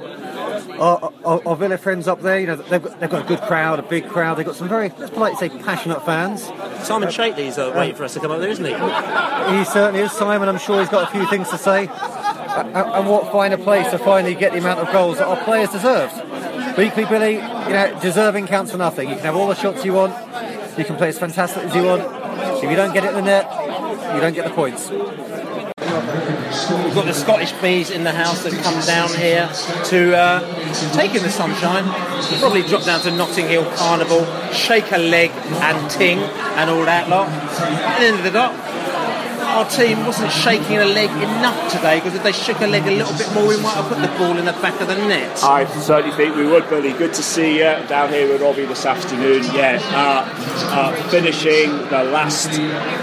our, 0.68 1.12
our, 1.24 1.48
our 1.48 1.56
Villa 1.56 1.78
friends 1.78 2.08
up 2.08 2.20
there, 2.22 2.40
you 2.40 2.46
know, 2.46 2.56
they've 2.56 2.82
got, 2.82 3.00
they've 3.00 3.10
got 3.10 3.24
a 3.24 3.28
good 3.28 3.40
crowd, 3.42 3.78
a 3.78 3.82
big 3.82 4.08
crowd. 4.08 4.38
They've 4.38 4.46
got 4.46 4.56
some 4.56 4.68
very, 4.68 4.90
let's 4.98 5.10
politely 5.10 5.48
say, 5.48 5.62
passionate 5.62 6.04
fans. 6.04 6.44
Simon 6.84 7.08
Shatley's 7.08 7.58
uh, 7.58 7.72
waiting 7.76 7.96
for 7.96 8.04
us 8.04 8.14
to 8.14 8.20
come 8.20 8.30
up 8.30 8.40
there, 8.40 8.50
isn't 8.50 8.64
he? 8.64 8.72
He 8.72 9.64
certainly 9.64 10.00
is, 10.00 10.12
Simon. 10.12 10.48
I'm 10.48 10.58
sure 10.58 10.80
he's 10.80 10.88
got 10.88 11.08
a 11.08 11.12
few 11.12 11.26
things 11.28 11.48
to 11.50 11.58
say. 11.58 11.88
And 11.88 13.08
what 13.08 13.30
finer 13.30 13.56
place 13.56 13.90
to 13.90 13.98
finally 13.98 14.34
get 14.34 14.52
the 14.52 14.58
amount 14.58 14.80
of 14.80 14.92
goals 14.92 15.18
that 15.18 15.26
our 15.26 15.42
players 15.44 15.70
deserve. 15.70 16.10
Equally, 16.78 17.06
Billy, 17.06 17.34
you 17.34 17.40
know, 17.40 17.98
deserving 18.00 18.46
counts 18.46 18.72
for 18.72 18.78
nothing. 18.78 19.08
You 19.08 19.16
can 19.16 19.24
have 19.24 19.36
all 19.36 19.48
the 19.48 19.54
shots 19.54 19.84
you 19.84 19.92
want. 19.92 20.14
You 20.78 20.84
can 20.84 20.96
play 20.96 21.08
as 21.08 21.18
fantastic 21.18 21.64
as 21.64 21.74
you 21.74 21.84
want. 21.84 22.02
If 22.62 22.70
you 22.70 22.76
don't 22.76 22.92
get 22.92 23.04
it 23.04 23.10
in 23.10 23.16
the 23.16 23.22
net, 23.22 23.44
you 24.14 24.20
don't 24.20 24.34
get 24.34 24.44
the 24.44 24.54
points. 24.54 24.90
We've 26.70 26.94
got 26.94 27.06
the 27.06 27.14
Scottish 27.14 27.52
bees 27.52 27.90
in 27.90 28.04
the 28.04 28.12
house 28.12 28.44
that 28.44 28.52
come 28.62 28.80
down 28.86 29.08
here 29.14 29.48
to 29.86 30.16
uh, 30.16 30.92
take 30.92 31.14
in 31.14 31.22
the 31.22 31.30
sunshine. 31.30 31.84
Probably 32.38 32.62
drop 32.62 32.84
down 32.84 33.00
to 33.00 33.10
Notting 33.10 33.48
Hill 33.48 33.64
Carnival, 33.76 34.24
shake 34.52 34.92
a 34.92 34.98
leg 34.98 35.30
and 35.30 35.90
ting 35.90 36.18
and 36.18 36.70
all 36.70 36.84
that 36.84 37.08
lot. 37.08 37.28
At 37.28 37.98
the 37.98 38.06
end 38.06 38.18
of 38.18 38.24
the 38.24 38.30
dot, 38.30 38.54
our 39.50 39.68
team 39.68 40.06
wasn't 40.06 40.30
shaking 40.30 40.78
a 40.78 40.84
leg 40.84 41.10
enough 41.10 41.72
today 41.72 41.98
because 41.98 42.14
if 42.14 42.22
they 42.22 42.32
shook 42.32 42.60
a 42.60 42.66
leg 42.66 42.86
a 42.86 42.90
little 42.90 43.16
bit 43.18 43.32
more, 43.34 43.46
we 43.48 43.60
might 43.60 43.74
have 43.74 43.88
put 43.88 44.00
the 44.00 44.08
ball 44.16 44.38
in 44.38 44.44
the 44.44 44.52
back 44.52 44.80
of 44.80 44.86
the 44.86 44.94
net. 44.94 45.42
I 45.42 45.66
certainly 45.80 46.16
think 46.16 46.36
we 46.36 46.46
would, 46.46 46.68
Billy. 46.70 46.92
Good 46.92 47.14
to 47.14 47.22
see 47.22 47.58
you 47.58 47.86
down 47.88 48.10
here 48.10 48.28
with 48.30 48.42
Robbie 48.42 48.66
this 48.66 48.86
afternoon. 48.86 49.42
Yeah, 49.54 49.80
uh, 49.92 50.24
uh, 50.70 51.08
finishing 51.10 51.70
the 51.88 52.04
last 52.04 52.50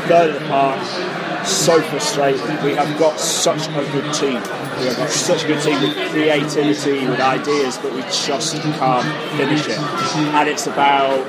third 0.07 0.35
of 0.35 0.41
the 0.41 0.47
park. 0.47 1.16
So 1.47 1.81
frustrating. 1.81 2.45
We 2.61 2.73
have 2.73 2.99
got 2.99 3.17
such 3.19 3.67
a 3.69 3.91
good 3.91 4.13
team. 4.13 4.41
We 4.79 4.87
have 4.87 4.97
got 4.97 5.09
such 5.09 5.45
a 5.45 5.47
good 5.47 5.63
team 5.63 5.81
with 5.81 5.95
creativity, 6.11 7.07
with 7.07 7.21
ideas, 7.21 7.77
but 7.77 7.93
we 7.93 8.01
just 8.01 8.55
can't 8.61 9.37
finish 9.37 9.65
it. 9.65 9.79
And 9.79 10.49
it's 10.49 10.67
about 10.67 11.25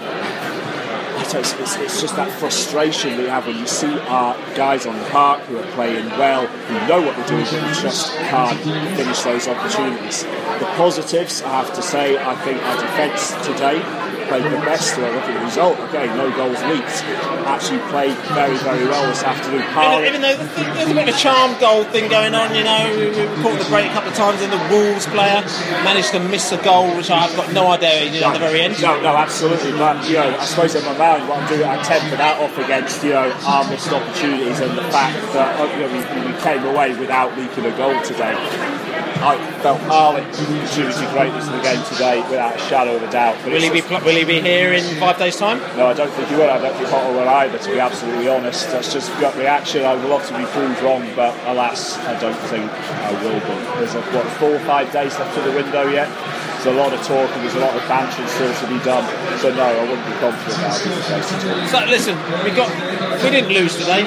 it's, 1.20 1.52
it's, 1.52 1.76
it's 1.76 2.00
just 2.00 2.16
that 2.16 2.30
frustration 2.38 3.18
we 3.18 3.24
have 3.24 3.46
when 3.46 3.58
you 3.58 3.66
see 3.66 3.98
our 4.08 4.34
guys 4.54 4.86
on 4.86 4.98
the 4.98 5.04
park 5.06 5.40
who 5.42 5.58
are 5.58 5.70
playing 5.72 6.08
well, 6.10 6.46
who 6.46 6.88
know 6.88 7.00
what 7.00 7.16
they're 7.16 7.28
doing, 7.28 7.44
but 7.44 7.62
we 7.62 7.82
just 7.82 8.14
can't 8.14 8.58
finish 8.96 9.22
those 9.22 9.46
opportunities. 9.46 10.24
The 10.24 10.68
positives, 10.76 11.42
I 11.42 11.62
have 11.62 11.74
to 11.74 11.82
say, 11.82 12.16
I 12.18 12.34
think 12.36 12.62
our 12.62 12.80
defence 12.80 13.32
today 13.46 14.07
played 14.28 14.44
the 14.44 14.60
best. 14.62 14.94
to 14.94 15.00
look 15.00 15.24
at 15.24 15.34
the 15.34 15.44
result, 15.44 15.78
okay, 15.88 16.06
no 16.14 16.30
goals 16.36 16.60
leaked. 16.68 17.02
Actually 17.48 17.80
played 17.88 18.16
very, 18.36 18.56
very 18.58 18.84
well 18.84 19.06
this 19.08 19.22
afternoon. 19.24 19.64
Even, 19.64 20.04
even 20.04 20.20
though 20.20 20.36
there's 20.76 20.90
a 20.90 20.94
bit 20.94 21.08
of 21.08 21.14
a 21.14 21.18
charm 21.18 21.58
goal 21.58 21.84
thing 21.84 22.08
going 22.10 22.34
on, 22.34 22.54
you 22.54 22.62
know, 22.62 22.84
we, 22.92 23.08
we 23.08 23.24
caught 23.42 23.58
the 23.58 23.68
break 23.68 23.90
a 23.90 23.94
couple 23.94 24.10
of 24.10 24.16
times, 24.16 24.40
and 24.42 24.52
the 24.52 24.60
Wolves 24.68 25.06
player 25.06 25.40
managed 25.82 26.12
to 26.12 26.20
miss 26.20 26.52
a 26.52 26.60
goal, 26.62 26.94
which 26.96 27.10
I've 27.10 27.34
got 27.36 27.52
no 27.52 27.68
idea 27.68 28.04
he 28.04 28.10
did 28.10 28.22
at 28.22 28.32
the 28.32 28.38
very 28.38 28.60
end. 28.60 28.80
No, 28.80 29.00
no, 29.00 29.16
absolutely. 29.16 29.72
But 29.72 30.06
you 30.06 30.20
know, 30.20 30.36
I 30.36 30.44
suppose 30.44 30.74
in 30.74 30.84
my 30.84 30.96
mind, 30.96 31.28
what 31.28 31.40
I'm 31.40 31.48
doing, 31.48 31.64
I 31.64 31.82
temper 31.82 32.16
that 32.16 32.40
off 32.40 32.56
against 32.58 33.02
you 33.02 33.10
know 33.10 33.32
our 33.44 33.68
missed 33.70 33.90
opportunities 33.92 34.60
and 34.60 34.76
the 34.76 34.84
fact 34.92 35.16
that 35.32 35.58
uh, 35.58 35.64
you 35.72 35.88
know, 35.88 35.90
we, 35.92 36.32
we 36.32 36.40
came 36.40 36.64
away 36.64 36.94
without 36.98 37.36
leaking 37.36 37.64
a 37.64 37.76
goal 37.76 38.00
today. 38.02 38.36
I 39.20 39.36
felt 39.62 39.80
Harlee 39.82 40.22
contributed 40.32 41.10
greatly 41.10 41.40
to 41.40 41.50
the 41.50 41.60
game 41.62 41.82
today 41.90 42.20
without 42.30 42.54
a 42.54 42.58
shadow 42.70 42.94
of 42.96 43.02
a 43.02 43.10
doubt. 43.10 43.36
But 43.42 43.52
Will 43.52 43.60
he 43.60 43.70
be 43.70 43.82
pl- 43.82 44.00
Will 44.04 44.14
he 44.14 44.24
be 44.24 44.40
here 44.40 44.72
in 44.72 44.84
five 45.00 45.18
days' 45.18 45.36
time? 45.36 45.58
no, 45.76 45.86
I 45.88 45.94
don't 45.94 46.10
think 46.12 46.28
he 46.28 46.36
will. 46.36 46.48
I 46.48 46.58
don't 46.58 46.74
think 46.76 46.88
Potter 46.88 47.12
will 47.12 47.28
either, 47.28 47.58
to 47.58 47.70
be 47.70 47.80
absolutely 47.80 48.28
honest. 48.28 48.70
That's 48.70 48.92
just 48.92 49.10
gut 49.20 49.34
reaction. 49.36 49.84
I 49.84 49.94
would 49.94 50.04
love 50.04 50.24
to 50.28 50.38
be 50.38 50.44
proved 50.46 50.80
wrong, 50.82 51.02
but 51.16 51.34
alas, 51.46 51.98
I 52.06 52.18
don't 52.20 52.38
think 52.46 52.70
I 52.70 53.12
will 53.24 53.40
be. 53.40 53.80
There's, 53.80 53.94
a, 53.96 54.02
what, 54.14 54.24
four 54.38 54.54
or 54.54 54.60
five 54.60 54.92
days 54.92 55.18
left 55.18 55.34
to 55.34 55.42
the 55.42 55.52
window 55.52 55.88
yet? 55.90 56.08
There's 56.58 56.74
a 56.74 56.78
lot 56.78 56.92
of 56.92 57.00
talk 57.06 57.30
and 57.30 57.42
there's 57.44 57.54
a 57.54 57.60
lot 57.60 57.70
of 57.76 57.86
bantering 57.86 58.26
still 58.26 58.52
to 58.52 58.66
be 58.66 58.82
done. 58.84 59.06
So, 59.38 59.54
no, 59.54 59.62
I 59.62 59.82
wouldn't 59.86 60.06
be 60.06 60.12
confident 60.18 60.58
about 60.58 60.74
it. 60.74 60.90
basically. 61.06 61.66
So 61.70 61.78
listen, 61.86 62.16
we 62.42 62.50
got 62.50 62.68
we 63.22 63.30
didn't 63.30 63.52
lose 63.54 63.76
today. 63.76 64.02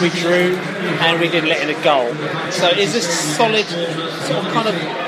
We 0.00 0.08
drew 0.10 0.54
and 0.54 1.20
we 1.20 1.28
didn't 1.28 1.48
let 1.48 1.60
in 1.60 1.74
a 1.74 1.82
goal. 1.82 2.06
So 2.52 2.68
is 2.70 2.92
this 2.92 3.06
solid 3.36 3.66
sort 3.66 4.46
of 4.46 4.52
kind 4.54 4.68
of 4.68 5.07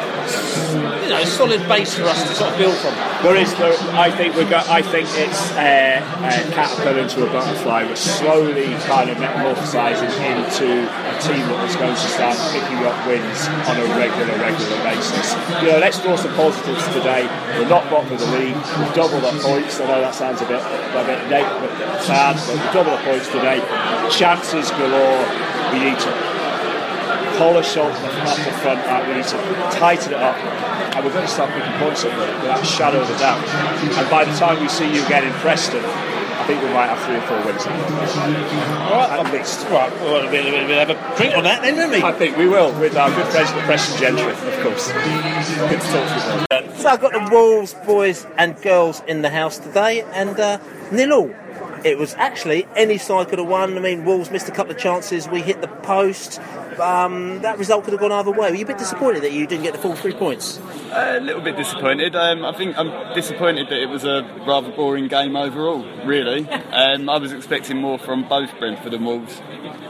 you 1.03 1.09
know 1.09 1.21
a 1.21 1.27
solid 1.27 1.67
base 1.69 1.95
for 1.95 2.05
us 2.05 2.23
to 2.29 2.35
sort 2.35 2.53
of 2.53 2.59
build 2.59 2.77
from? 2.79 2.95
There 3.23 3.37
is, 3.37 3.53
there, 3.59 3.75
I 3.93 4.11
think 4.11 4.35
we're 4.35 4.49
go, 4.49 4.63
I 4.65 4.81
think 4.81 5.09
it's 5.13 5.53
uh, 5.53 6.01
uh, 6.01 6.31
caterpillar 6.55 7.01
into 7.01 7.27
a 7.27 7.31
butterfly. 7.33 7.85
We're 7.85 7.97
slowly 7.97 8.73
kind 8.89 9.11
of 9.11 9.19
metamorphosizing 9.19 10.09
into 10.09 10.89
a 10.89 11.15
team 11.21 11.45
that 11.51 11.69
is 11.69 11.77
going 11.77 11.93
to 11.93 12.09
start 12.15 12.39
picking 12.55 12.81
up 12.87 12.97
wins 13.05 13.49
on 13.69 13.77
a 13.77 13.87
regular, 13.99 14.33
regular 14.41 14.79
basis. 14.87 15.37
You 15.61 15.75
know, 15.75 15.79
let's 15.79 16.01
draw 16.01 16.17
some 16.17 16.33
positives 16.35 16.87
today. 16.95 17.29
We're 17.59 17.69
not 17.69 17.91
bottom 17.91 18.13
of 18.13 18.21
the 18.21 18.31
league. 18.39 18.57
We've 18.57 18.95
doubled 18.95 19.25
our 19.25 19.37
points. 19.43 19.81
I 19.81 19.87
know 19.87 20.01
that 20.01 20.15
sounds 20.15 20.41
a 20.41 20.49
bit, 20.49 20.63
a 20.63 21.03
bit 21.05 21.21
a 21.21 21.29
bit 21.29 22.03
sad, 22.03 22.41
but 22.41 22.55
we've 22.57 22.73
doubled 22.73 22.97
our 22.97 23.05
points 23.05 23.29
today. 23.29 23.61
Chances 24.09 24.71
galore. 24.73 25.27
We 25.73 25.79
need 25.79 25.99
to 25.99 26.30
polish 27.41 27.75
up 27.79 27.89
the, 27.89 28.09
up 28.21 28.37
the 28.37 28.53
front 28.61 28.81
out. 28.85 29.09
We 29.09 29.15
need 29.15 29.25
to 29.25 29.39
tighten 29.73 30.13
it 30.13 30.21
up. 30.21 30.37
And 30.93 31.05
we're 31.05 31.13
going 31.13 31.25
to 31.25 31.33
start 31.33 31.49
picking 31.57 31.73
points 31.81 32.05
up 32.05 32.13
there 32.13 32.37
without 32.37 32.61
a 32.61 32.67
shadow 32.67 33.01
of 33.01 33.09
a 33.09 33.19
doubt. 33.19 33.41
And 33.97 34.11
by 34.11 34.25
the 34.27 34.37
time 34.37 34.61
we 34.61 34.69
see 34.69 34.93
you 34.93 35.03
again 35.07 35.25
in 35.25 35.33
Preston, 35.41 35.81
I 35.81 36.45
think 36.45 36.63
we 36.63 36.69
might 36.69 36.89
have 36.93 37.01
three 37.07 37.17
or 37.17 37.25
four 37.25 37.41
wins. 37.47 37.65
All 37.65 37.73
right, 37.73 39.25
at 39.25 39.33
least. 39.33 39.67
Right, 39.69 39.91
well, 40.03 40.29
we'll, 40.29 40.31
we'll, 40.31 40.67
we'll 40.67 40.85
have 40.85 40.91
a 40.91 41.17
drink 41.17 41.35
on 41.35 41.45
that 41.45 41.63
then, 41.63 41.77
won't 41.77 41.93
we? 41.93 42.03
I 42.03 42.13
think 42.13 42.37
we 42.37 42.47
will, 42.47 42.79
with 42.79 42.97
our 42.97 43.09
good 43.09 43.27
friends 43.29 43.53
the 43.53 43.61
Preston 43.61 43.99
Gentry, 43.99 44.33
of 44.33 44.63
course. 44.63 44.93
Good 44.93 45.81
to 45.81 45.87
talk 45.89 46.49
to 46.51 46.67
you. 46.67 46.79
So 46.81 46.89
I've 46.89 47.01
got 47.01 47.13
the 47.13 47.29
Wolves 47.31 47.75
boys 47.87 48.27
and 48.37 48.61
girls 48.61 49.03
in 49.07 49.23
the 49.23 49.31
house 49.31 49.59
today, 49.59 50.03
and 50.13 50.39
uh, 50.39 50.59
nil 50.93 51.13
all. 51.13 51.35
It 51.85 51.97
was 51.97 52.15
actually 52.15 52.67
any 52.77 52.99
side 52.99 53.29
could 53.29 53.39
have 53.39 53.49
won. 53.49 53.79
I 53.79 53.81
mean, 53.81 54.05
Wolves 54.05 54.31
missed 54.31 54.49
a 54.49 54.53
couple 54.53 54.73
of 54.73 54.79
chances. 54.79 55.29
We 55.29 55.41
hit 55.41 55.63
the 55.63 55.69
post. 55.69 56.39
Um, 56.81 57.43
that 57.43 57.59
result 57.59 57.85
could 57.85 57.93
have 57.93 58.01
gone 58.01 58.13
either 58.13 58.31
way. 58.31 58.51
Were 58.51 58.57
you 58.57 58.65
a 58.65 58.69
bit 58.69 58.79
disappointed 58.79 59.23
that 59.23 59.33
you 59.33 59.47
didn't 59.47 59.65
get 59.65 59.73
the 59.73 59.79
full 59.79 59.95
three 59.95 60.13
points? 60.13 60.61
A 60.93 61.21
little 61.21 61.43
bit 61.43 61.57
disappointed. 61.57 62.17
Um, 62.17 62.45
I 62.45 62.53
think 62.53 62.77
I'm 62.79 63.15
disappointed 63.15 63.69
that 63.69 63.81
it 63.81 63.89
was 63.89 64.05
a 64.05 64.23
rather 64.47 64.71
boring 64.73 65.09
game 65.09 65.37
overall. 65.37 65.85
Really, 66.05 66.49
um, 66.73 67.09
I 67.09 67.19
was 67.19 67.33
expecting 67.33 67.77
more 67.79 67.99
from 67.99 68.29
both 68.29 68.51
Brentford 68.59 68.95
and 68.95 69.05
Wolves, 69.07 69.41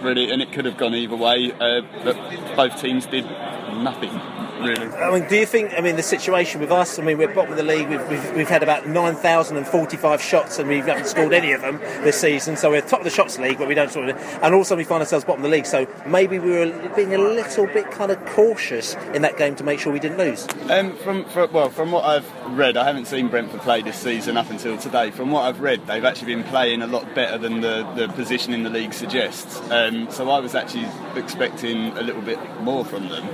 really, 0.02 0.30
and 0.30 0.42
it 0.42 0.52
could 0.52 0.64
have 0.64 0.76
gone 0.76 0.94
either 0.94 1.16
way. 1.16 1.52
Uh, 1.52 1.82
but 2.04 2.16
both 2.56 2.80
teams 2.80 3.06
did 3.06 3.25
nothing, 3.25 4.11
really. 4.60 4.86
I 4.86 5.10
mean, 5.18 5.28
do 5.28 5.36
you 5.36 5.46
think? 5.46 5.72
I 5.76 5.80
mean, 5.80 5.96
the 5.96 6.02
situation 6.02 6.60
with 6.60 6.70
us. 6.70 6.98
I 6.98 7.02
mean, 7.02 7.18
we're 7.18 7.34
bottom 7.34 7.52
of 7.52 7.56
the 7.56 7.62
league. 7.62 7.88
We've, 7.88 8.08
we've, 8.08 8.36
we've 8.36 8.48
had 8.48 8.62
about 8.62 8.86
nine 8.86 9.14
thousand 9.14 9.56
and 9.56 9.66
forty-five 9.66 10.22
shots, 10.22 10.58
and 10.58 10.68
we 10.68 10.78
haven't 10.78 11.06
scored 11.06 11.32
any 11.32 11.52
of 11.52 11.60
them 11.62 11.78
this 12.04 12.20
season. 12.20 12.56
So 12.56 12.70
we're 12.70 12.80
top 12.82 13.00
of 13.00 13.04
the 13.04 13.10
shots 13.10 13.38
league, 13.38 13.58
but 13.58 13.68
we 13.68 13.74
don't 13.74 13.90
sort 13.90 14.08
of. 14.08 14.16
And 14.42 14.54
also, 14.54 14.76
we 14.76 14.84
find 14.84 15.00
ourselves 15.00 15.24
bottom 15.24 15.44
of 15.44 15.50
the 15.50 15.56
league. 15.56 15.66
So 15.66 15.86
maybe 16.06 16.38
we 16.38 16.50
were 16.50 16.92
being 16.94 17.14
a 17.14 17.18
little 17.18 17.66
bit 17.66 17.90
kind 17.90 18.10
of 18.10 18.24
cautious 18.26 18.94
in 19.14 19.22
that 19.22 19.36
game 19.36 19.56
to 19.56 19.64
make 19.64 19.80
sure 19.80 19.92
we 19.92 20.00
didn't 20.00 20.18
lose. 20.18 20.46
Um, 20.68 20.96
from, 20.96 21.24
from 21.26 21.52
well, 21.52 21.70
from 21.70 21.90
what 21.90 22.04
I've 22.04 22.30
read, 22.56 22.76
I 22.76 22.84
haven't 22.84 23.06
seen 23.06 23.28
Brentford 23.28 23.60
play 23.60 23.82
this 23.82 23.96
season 23.96 24.36
up 24.36 24.50
until 24.50 24.76
today. 24.76 25.10
From 25.10 25.30
what 25.30 25.42
I've 25.42 25.60
read, 25.60 25.86
they've 25.86 26.04
actually 26.04 26.34
been 26.34 26.44
playing 26.44 26.82
a 26.82 26.86
lot 26.86 27.14
better 27.14 27.38
than 27.38 27.60
the, 27.60 27.90
the 27.94 28.08
position 28.08 28.52
in 28.52 28.62
the 28.62 28.70
league 28.70 28.92
suggests. 28.92 29.60
Um, 29.70 30.10
so 30.10 30.30
I 30.30 30.40
was 30.40 30.54
actually 30.54 30.86
expecting 31.16 31.96
a 31.96 32.02
little 32.02 32.22
bit 32.22 32.38
more 32.60 32.84
from 32.84 33.08
them. 33.08 33.28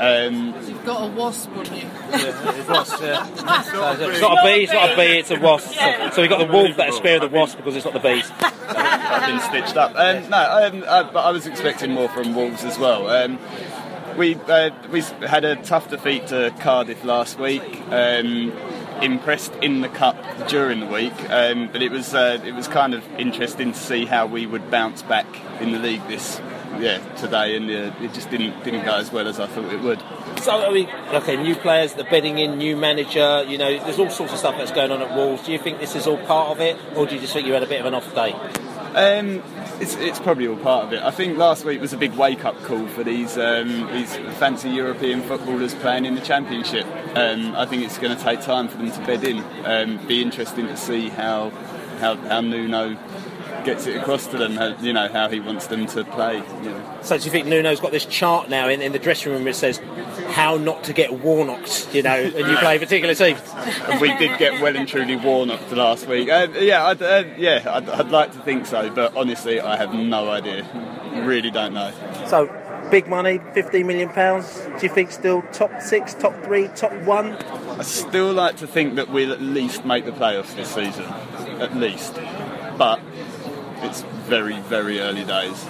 Um, 0.00 0.54
You've 0.66 0.86
got 0.86 1.10
a 1.10 1.12
wasp 1.12 1.50
on 1.50 1.66
you. 1.76 1.86
it's 2.08 2.68
wasp, 2.68 3.02
yeah. 3.02 3.28
It's 4.08 4.20
not 4.22 4.38
a 4.38 4.42
bee, 4.44 4.62
it's 4.62 4.72
not 4.72 4.92
a 4.92 4.96
bee, 4.96 5.18
it's 5.18 5.30
a 5.30 5.38
wasp. 5.38 5.74
So, 5.74 6.10
so 6.10 6.22
we've 6.22 6.30
got 6.30 6.38
the 6.38 6.50
wolf 6.50 6.76
that 6.78 6.88
is 6.88 6.96
spare 6.96 7.22
of 7.22 7.30
the 7.30 7.36
wasp 7.36 7.58
because 7.58 7.76
it's 7.76 7.84
not 7.84 7.92
the 7.92 8.00
bees. 8.00 8.30
I've 8.40 9.26
been 9.26 9.40
stitched 9.40 9.76
up. 9.76 9.90
Um, 9.94 10.30
no, 10.30 10.38
um, 10.38 10.84
I, 10.88 11.02
but 11.02 11.20
I 11.20 11.30
was 11.30 11.46
expecting 11.46 11.90
more 11.90 12.08
from 12.08 12.34
Wolves 12.34 12.64
as 12.64 12.78
well. 12.78 13.10
Um, 13.10 13.38
we 14.16 14.36
uh, 14.36 14.70
we 14.90 15.02
had 15.02 15.44
a 15.44 15.56
tough 15.56 15.90
defeat 15.90 16.28
to 16.28 16.54
Cardiff 16.60 17.04
last 17.04 17.38
week. 17.38 17.62
Um, 17.90 18.52
impressed 19.02 19.54
in 19.62 19.80
the 19.80 19.88
cup 19.88 20.16
during 20.48 20.80
the 20.80 20.86
week, 20.86 21.14
um, 21.30 21.68
but 21.72 21.82
it 21.82 21.90
was 21.90 22.14
uh, 22.14 22.38
it 22.44 22.54
was 22.54 22.68
kind 22.68 22.94
of 22.94 23.06
interesting 23.18 23.72
to 23.72 23.78
see 23.78 24.04
how 24.04 24.26
we 24.26 24.46
would 24.46 24.70
bounce 24.70 25.02
back 25.02 25.26
in 25.60 25.72
the 25.72 25.78
league 25.78 26.06
this 26.08 26.40
yeah 26.78 26.98
today, 27.16 27.56
and 27.56 27.70
uh, 27.70 28.04
it 28.04 28.12
just 28.12 28.30
didn't 28.30 28.62
didn't 28.64 28.84
go 28.84 28.94
as 28.94 29.10
well 29.12 29.26
as 29.26 29.40
I 29.40 29.46
thought 29.46 29.72
it 29.72 29.80
would. 29.80 30.02
So, 30.40 30.52
I 30.52 30.72
mean, 30.72 30.88
okay, 31.12 31.36
new 31.36 31.54
players, 31.54 31.94
the 31.94 32.04
bedding 32.04 32.38
in, 32.38 32.56
new 32.56 32.76
manager, 32.76 33.44
you 33.46 33.58
know, 33.58 33.78
there's 33.84 33.98
all 33.98 34.10
sorts 34.10 34.32
of 34.32 34.38
stuff 34.38 34.56
that's 34.56 34.72
going 34.72 34.90
on 34.90 35.02
at 35.02 35.14
Wolves. 35.14 35.44
Do 35.44 35.52
you 35.52 35.58
think 35.58 35.80
this 35.80 35.94
is 35.94 36.06
all 36.06 36.18
part 36.26 36.50
of 36.50 36.60
it, 36.60 36.78
or 36.96 37.06
do 37.06 37.14
you 37.14 37.20
just 37.20 37.32
think 37.32 37.46
you 37.46 37.52
had 37.52 37.62
a 37.62 37.66
bit 37.66 37.80
of 37.80 37.86
an 37.86 37.94
off 37.94 38.14
day? 38.14 38.32
Um, 38.94 39.42
it's, 39.80 39.94
it's 39.96 40.18
probably 40.18 40.48
all 40.48 40.56
part 40.56 40.86
of 40.86 40.92
it. 40.92 41.02
I 41.02 41.10
think 41.10 41.38
last 41.38 41.64
week 41.64 41.80
was 41.80 41.92
a 41.92 41.96
big 41.96 42.12
wake 42.14 42.44
up 42.44 42.60
call 42.62 42.86
for 42.88 43.04
these 43.04 43.38
um, 43.38 43.88
these 43.92 44.16
fancy 44.38 44.68
European 44.70 45.22
footballers 45.22 45.74
playing 45.74 46.06
in 46.06 46.14
the 46.14 46.20
Championship. 46.20 46.86
Um, 47.16 47.54
I 47.54 47.66
think 47.66 47.84
it's 47.84 47.98
going 47.98 48.16
to 48.16 48.22
take 48.22 48.40
time 48.40 48.68
for 48.68 48.78
them 48.78 48.90
to 48.90 49.06
bed 49.06 49.24
in. 49.24 49.44
Um, 49.64 50.04
be 50.06 50.22
interesting 50.22 50.66
to 50.66 50.76
see 50.76 51.08
how 51.08 51.50
how, 52.00 52.16
how 52.16 52.40
Nuno 52.40 52.96
gets 53.64 53.86
it 53.86 53.96
across 53.96 54.26
to 54.28 54.38
them. 54.38 54.52
How, 54.56 54.76
you 54.80 54.92
know 54.92 55.08
how 55.08 55.28
he 55.28 55.40
wants 55.40 55.66
them 55.66 55.86
to 55.88 56.04
play. 56.04 56.36
You 56.36 56.70
know. 56.70 56.98
So, 57.02 57.18
do 57.18 57.24
you 57.24 57.30
think 57.30 57.46
Nuno's 57.46 57.80
got 57.80 57.92
this 57.92 58.06
chart 58.06 58.48
now 58.48 58.68
in, 58.68 58.82
in 58.82 58.92
the 58.92 58.98
dressing 58.98 59.32
room 59.32 59.44
that 59.44 59.56
says 59.56 59.78
how 60.28 60.56
not 60.56 60.84
to 60.84 60.92
get 60.92 61.12
warnocked, 61.20 61.94
you 61.94 62.02
know, 62.02 62.30
when 62.30 62.50
you 62.50 62.56
play 62.58 62.76
a 62.76 62.78
particular 62.78 63.14
team? 63.14 63.36
and 63.88 64.00
we 64.00 64.16
did 64.18 64.38
get 64.38 64.60
well 64.60 64.76
and 64.76 64.86
truly 64.88 65.16
warnocked 65.16 65.70
last 65.72 66.06
week. 66.06 66.28
Uh, 66.28 66.48
yeah, 66.58 66.86
I'd, 66.86 67.02
uh, 67.02 67.24
yeah, 67.36 67.62
I'd, 67.66 67.88
I'd 67.88 68.10
like 68.10 68.32
to 68.32 68.38
think 68.40 68.66
so, 68.66 68.90
but 68.90 69.16
honestly, 69.16 69.60
I 69.60 69.76
have 69.76 69.94
no 69.94 70.30
idea. 70.30 70.66
Really 71.24 71.50
don't 71.50 71.74
know. 71.74 71.92
So, 72.26 72.46
big 72.90 73.08
money, 73.08 73.40
fifteen 73.52 73.86
million 73.86 74.08
pounds. 74.08 74.60
Do 74.78 74.86
you 74.86 74.88
think 74.88 75.10
still 75.10 75.42
top 75.52 75.80
six, 75.80 76.14
top 76.14 76.34
three, 76.44 76.68
top 76.68 76.92
one? 77.02 77.32
I 77.32 77.82
still 77.82 78.32
like 78.32 78.56
to 78.56 78.66
think 78.66 78.96
that 78.96 79.08
we'll 79.10 79.32
at 79.32 79.40
least 79.40 79.84
make 79.84 80.04
the 80.04 80.12
playoffs 80.12 80.54
this 80.54 80.68
season, 80.68 81.04
at 81.60 81.74
least. 81.76 82.14
But 83.90 83.98
it's 83.98 84.28
very, 84.28 84.60
very 84.60 85.00
early 85.00 85.24
days. 85.24 85.66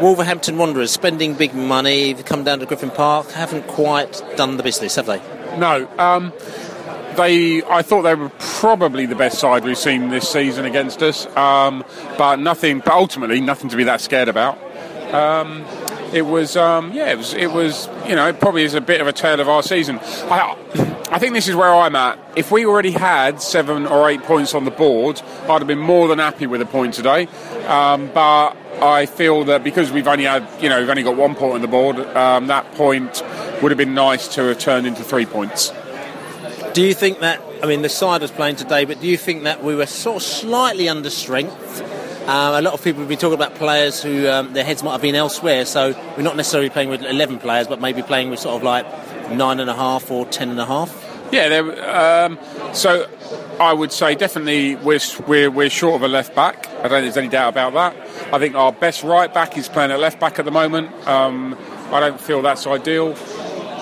Wolverhampton 0.00 0.56
Wanderers 0.56 0.92
spending 0.92 1.34
big 1.34 1.52
money. 1.52 2.12
They've 2.12 2.24
come 2.24 2.44
down 2.44 2.60
to 2.60 2.66
Griffin 2.66 2.90
Park. 2.90 3.30
Haven't 3.30 3.66
quite 3.66 4.22
done 4.36 4.56
the 4.56 4.62
business, 4.62 4.94
have 4.94 5.06
they? 5.06 5.18
No. 5.58 5.88
Um, 5.98 6.32
they, 7.16 7.64
I 7.64 7.82
thought 7.82 8.02
they 8.02 8.14
were 8.14 8.30
probably 8.38 9.06
the 9.06 9.16
best 9.16 9.38
side 9.38 9.64
we've 9.64 9.76
seen 9.76 10.10
this 10.10 10.28
season 10.28 10.64
against 10.64 11.02
us, 11.02 11.26
um, 11.36 11.84
but 12.18 12.36
nothing. 12.36 12.78
But 12.78 12.92
ultimately, 12.92 13.40
nothing 13.40 13.68
to 13.70 13.76
be 13.76 13.84
that 13.84 14.00
scared 14.00 14.28
about. 14.28 14.58
Um, 15.12 15.64
it 16.12 16.22
was, 16.22 16.56
um, 16.56 16.92
yeah, 16.92 17.10
it 17.10 17.18
was, 17.18 17.34
it 17.34 17.50
was, 17.50 17.88
you 18.06 18.14
know, 18.14 18.28
it 18.28 18.38
probably 18.38 18.62
is 18.62 18.74
a 18.74 18.80
bit 18.80 19.00
of 19.00 19.08
a 19.08 19.12
tale 19.12 19.40
of 19.40 19.48
our 19.48 19.62
season. 19.62 19.98
I, 20.00 20.56
I 21.14 21.20
think 21.20 21.32
this 21.32 21.46
is 21.46 21.54
where 21.54 21.72
I'm 21.72 21.94
at. 21.94 22.18
If 22.34 22.50
we 22.50 22.66
already 22.66 22.90
had 22.90 23.40
seven 23.40 23.86
or 23.86 24.10
eight 24.10 24.24
points 24.24 24.52
on 24.52 24.64
the 24.64 24.72
board, 24.72 25.22
I'd 25.44 25.60
have 25.60 25.68
been 25.68 25.78
more 25.78 26.08
than 26.08 26.18
happy 26.18 26.48
with 26.48 26.60
a 26.60 26.66
point 26.66 26.94
today. 26.94 27.28
Um, 27.68 28.10
but 28.12 28.56
I 28.82 29.06
feel 29.06 29.44
that 29.44 29.62
because 29.62 29.92
we've 29.92 30.08
only 30.08 30.24
had, 30.24 30.44
you 30.60 30.68
know, 30.68 30.80
we've 30.80 30.90
only 30.90 31.04
got 31.04 31.16
one 31.16 31.36
point 31.36 31.54
on 31.54 31.60
the 31.60 31.68
board, 31.68 32.00
um, 32.16 32.48
that 32.48 32.68
point 32.74 33.22
would 33.62 33.70
have 33.70 33.78
been 33.78 33.94
nice 33.94 34.26
to 34.34 34.42
have 34.46 34.58
turned 34.58 34.88
into 34.88 35.04
three 35.04 35.24
points. 35.24 35.72
Do 36.72 36.82
you 36.82 36.94
think 36.94 37.20
that? 37.20 37.40
I 37.62 37.66
mean, 37.66 37.82
the 37.82 37.88
side 37.88 38.20
was 38.20 38.32
playing 38.32 38.56
today, 38.56 38.84
but 38.84 39.00
do 39.00 39.06
you 39.06 39.16
think 39.16 39.44
that 39.44 39.62
we 39.62 39.76
were 39.76 39.86
sort 39.86 40.16
of 40.16 40.22
slightly 40.24 40.88
under 40.88 41.10
strength? 41.10 41.80
Uh, 42.26 42.56
a 42.56 42.62
lot 42.62 42.74
of 42.74 42.82
people 42.82 43.02
have 43.02 43.08
been 43.08 43.18
talking 43.18 43.34
about 43.34 43.54
players 43.54 44.02
who 44.02 44.26
um, 44.28 44.52
their 44.52 44.64
heads 44.64 44.82
might 44.82 44.92
have 44.92 45.02
been 45.02 45.14
elsewhere, 45.14 45.64
so 45.64 45.94
we're 46.16 46.24
not 46.24 46.36
necessarily 46.36 46.70
playing 46.70 46.88
with 46.88 47.04
11 47.04 47.38
players, 47.38 47.68
but 47.68 47.80
maybe 47.80 48.02
playing 48.02 48.30
with 48.30 48.40
sort 48.40 48.56
of 48.56 48.64
like 48.64 48.84
nine 49.30 49.60
and 49.60 49.70
a 49.70 49.74
half 49.74 50.10
or 50.10 50.26
ten 50.26 50.48
and 50.50 50.58
a 50.58 50.66
half. 50.66 51.03
Yeah, 51.32 52.28
um, 52.28 52.38
so 52.74 53.08
I 53.58 53.72
would 53.72 53.92
say 53.92 54.14
definitely 54.14 54.76
we're, 54.76 55.00
we're, 55.26 55.50
we're 55.50 55.70
short 55.70 55.96
of 55.96 56.02
a 56.02 56.08
left 56.08 56.34
back. 56.34 56.68
I 56.68 56.82
don't 56.82 56.90
think 56.90 57.04
there's 57.04 57.16
any 57.16 57.28
doubt 57.28 57.48
about 57.50 57.72
that. 57.74 58.32
I 58.32 58.38
think 58.38 58.54
our 58.54 58.72
best 58.72 59.02
right 59.02 59.32
back 59.32 59.56
is 59.56 59.68
playing 59.68 59.90
at 59.90 60.00
left 60.00 60.20
back 60.20 60.38
at 60.38 60.44
the 60.44 60.50
moment. 60.50 60.92
Um, 61.06 61.56
I 61.90 62.00
don't 62.00 62.20
feel 62.20 62.42
that's 62.42 62.66
ideal. 62.66 63.16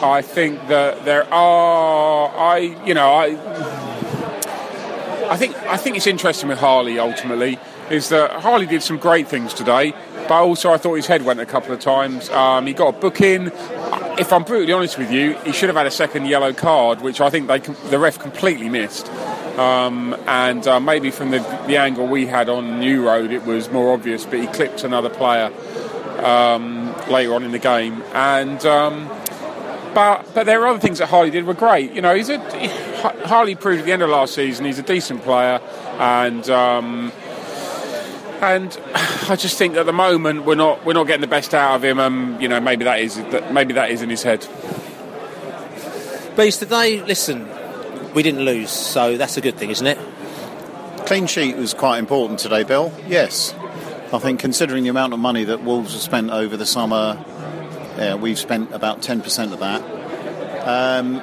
I 0.03 0.23
think 0.23 0.67
that 0.69 1.05
there 1.05 1.25
are, 1.33 2.29
I, 2.29 2.59
you 2.85 2.95
know, 2.95 3.11
I, 3.13 3.37
I 5.31 5.37
think 5.37 5.57
I 5.63 5.77
think 5.77 5.97
it's 5.97 6.07
interesting 6.07 6.49
with 6.49 6.59
Harlee 6.59 6.99
ultimately 6.99 7.59
is 7.91 8.09
that 8.09 8.31
Harlee 8.43 8.69
did 8.69 8.83
some 8.83 8.97
great 8.97 9.29
things 9.29 9.55
today, 9.55 9.95
but 10.29 10.33
also 10.33 10.73
I 10.73 10.77
thought 10.77 10.95
his 10.95 11.07
head 11.07 11.25
went 11.25 11.41
a 11.41 11.47
couple 11.47 11.73
of 11.73 11.81
times. 11.81 12.29
Um, 12.31 12.67
he 12.67 12.73
got 12.73 12.95
a 12.95 12.99
book 12.99 13.21
in. 13.21 13.53
If 14.19 14.33
I'm 14.33 14.45
brutally 14.45 14.73
honest 14.73 14.99
with 14.99 15.11
you, 15.11 15.35
he 15.39 15.53
should 15.53 15.69
have 15.69 15.77
had 15.77 15.87
a 15.87 15.91
second 15.91 16.27
yellow 16.27 16.53
card, 16.53 17.01
which 17.01 17.21
I 17.21 17.31
think 17.31 17.49
they 17.49 17.59
the 17.59 17.99
ref 17.99 18.19
completely 18.19 18.69
missed. 18.69 19.09
Um, 19.59 20.15
and 20.27 20.67
uh, 20.67 20.81
maybe 20.81 21.11
from 21.11 21.31
the, 21.31 21.39
the 21.67 21.77
angle 21.77 22.07
we 22.07 22.27
had 22.27 22.49
on 22.49 22.81
New 22.81 23.07
Road, 23.07 23.33
it 23.33 23.45
was 23.45 23.71
more 23.71 23.93
obvious, 23.93 24.25
but 24.25 24.41
he 24.41 24.47
clipped 24.47 24.83
another 24.85 25.11
player 25.11 25.53
um, 26.25 26.95
later 27.11 27.35
on 27.35 27.45
in 27.45 27.53
the 27.53 27.59
game. 27.59 28.03
And 28.13 28.65
um, 28.65 29.09
but 29.95 30.35
but 30.35 30.45
there 30.45 30.63
are 30.63 30.69
other 30.69 30.79
things 30.79 30.99
that 30.99 31.09
Harlee 31.09 31.31
did 31.31 31.45
were 31.45 31.55
great. 31.55 31.93
You 31.93 32.03
know, 32.03 32.15
he's 32.15 32.29
a 32.29 32.39
Harlee 32.39 33.59
proved 33.59 33.81
at 33.81 33.87
the 33.87 33.93
end 33.93 34.03
of 34.03 34.11
last 34.11 34.35
season 34.35 34.65
he's 34.65 34.79
a 34.79 34.83
decent 34.83 35.23
player, 35.23 35.61
and 35.99 36.49
um, 36.51 37.13
and 38.43 38.77
I 39.29 39.37
just 39.37 39.57
think 39.57 39.77
at 39.77 39.87
the 39.87 39.93
moment 39.93 40.45
we're 40.45 40.57
not 40.57 40.85
we're 40.85 40.95
not 40.95 41.07
getting 41.07 41.21
the 41.21 41.29
best 41.29 41.55
out 41.55 41.77
of 41.77 41.85
him. 41.85 41.99
And 41.99 42.43
you 42.43 42.49
know, 42.49 42.61
maybe 42.61 42.85
that 42.85 43.01
is 43.01 43.17
maybe 43.53 43.75
that 43.75 43.91
is 43.91 44.03
in 44.03 44.11
his 44.11 44.23
head. 44.23 44.47
Bees 46.37 46.59
today, 46.59 47.03
listen, 47.03 47.49
we 48.15 48.23
didn't 48.23 48.41
lose, 48.41 48.71
so 48.71 49.17
that's 49.17 49.37
a 49.37 49.41
good 49.41 49.57
thing, 49.57 49.71
isn't 49.71 49.87
it? 49.87 49.99
Clean 51.07 51.27
sheet 51.27 51.57
was 51.57 51.75
quite 51.75 51.99
important 51.99 52.39
today, 52.39 52.65
Bill. 52.65 52.93
Yes. 53.07 53.55
I 54.13 54.19
think 54.19 54.41
considering 54.41 54.83
the 54.83 54.91
amount 54.91 55.13
of 55.13 55.19
money 55.19 55.45
that 55.45 55.63
Wolves 55.63 55.93
have 55.93 56.03
spent 56.03 56.31
over 56.31 56.57
the 56.57 56.67
summer, 56.67 57.23
yeah, 57.97 58.15
we've 58.15 58.39
spent 58.39 58.73
about 58.73 59.01
10% 59.03 59.53
of 59.53 59.61
that. 59.61 59.83
Um, 60.67 61.17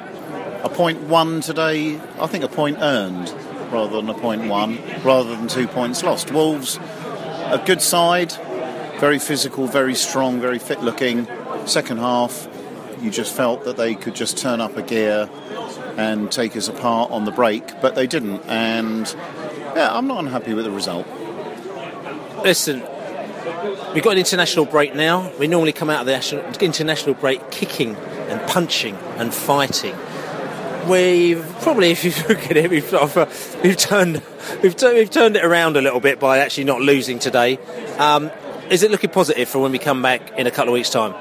a 0.62 0.68
point 0.68 1.00
one 1.02 1.40
today, 1.40 2.00
I 2.20 2.26
think 2.26 2.44
a 2.44 2.48
point 2.48 2.78
earned 2.80 3.32
rather 3.70 3.96
than 3.96 4.08
a 4.08 4.14
point 4.14 4.46
one, 4.46 4.78
rather 5.02 5.30
than 5.36 5.48
two 5.48 5.66
points 5.66 6.02
lost. 6.02 6.32
Wolves, 6.32 6.78
a 7.50 7.62
good 7.64 7.82
side, 7.82 8.32
very 8.98 9.18
physical, 9.18 9.66
very 9.66 9.94
strong, 9.94 10.40
very 10.40 10.58
fit 10.58 10.82
looking. 10.82 11.26
Second 11.66 11.98
half, 11.98 12.48
you 13.00 13.10
just 13.10 13.34
felt 13.34 13.64
that 13.64 13.76
they 13.76 13.94
could 13.94 14.14
just 14.14 14.38
turn 14.38 14.60
up 14.60 14.76
a 14.76 14.82
gear 14.82 15.28
and 15.96 16.30
take 16.30 16.56
us 16.56 16.68
apart 16.68 17.10
on 17.10 17.24
the 17.24 17.30
break, 17.30 17.80
but 17.80 17.94
they 17.94 18.06
didn't. 18.06 18.40
And 18.46 19.14
yeah, 19.74 19.88
I'm 19.92 20.06
not 20.06 20.18
unhappy 20.18 20.54
with 20.54 20.64
the 20.64 20.70
result. 20.70 21.06
Listen, 22.44 22.82
we've 23.94 24.02
got 24.02 24.12
an 24.12 24.18
international 24.18 24.64
break 24.64 24.94
now. 24.94 25.32
We 25.38 25.46
normally 25.46 25.72
come 25.72 25.90
out 25.90 26.00
of 26.00 26.06
the 26.06 26.64
international 26.64 27.14
break 27.14 27.50
kicking 27.50 27.96
and 27.96 28.40
punching 28.48 28.94
and 29.16 29.34
fighting. 29.34 29.96
We've 30.88 31.44
probably, 31.60 31.90
if 31.90 32.04
you 32.04 32.10
look 32.28 32.50
at 32.50 32.56
it, 32.56 32.70
we've, 32.70 32.92
uh, 32.92 33.26
we've 33.62 33.76
turned 33.76 34.22
we've, 34.62 34.74
t- 34.74 34.92
we've 34.92 35.10
turned 35.10 35.36
it 35.36 35.44
around 35.44 35.76
a 35.76 35.80
little 35.80 36.00
bit 36.00 36.18
by 36.18 36.38
actually 36.38 36.64
not 36.64 36.80
losing 36.80 37.18
today. 37.18 37.58
Um, 37.98 38.30
is 38.70 38.82
it 38.82 38.90
looking 38.90 39.10
positive 39.10 39.48
for 39.48 39.58
when 39.58 39.72
we 39.72 39.78
come 39.78 40.00
back 40.00 40.38
in 40.38 40.46
a 40.46 40.50
couple 40.50 40.68
of 40.68 40.74
weeks' 40.74 40.90
time? 40.90 41.14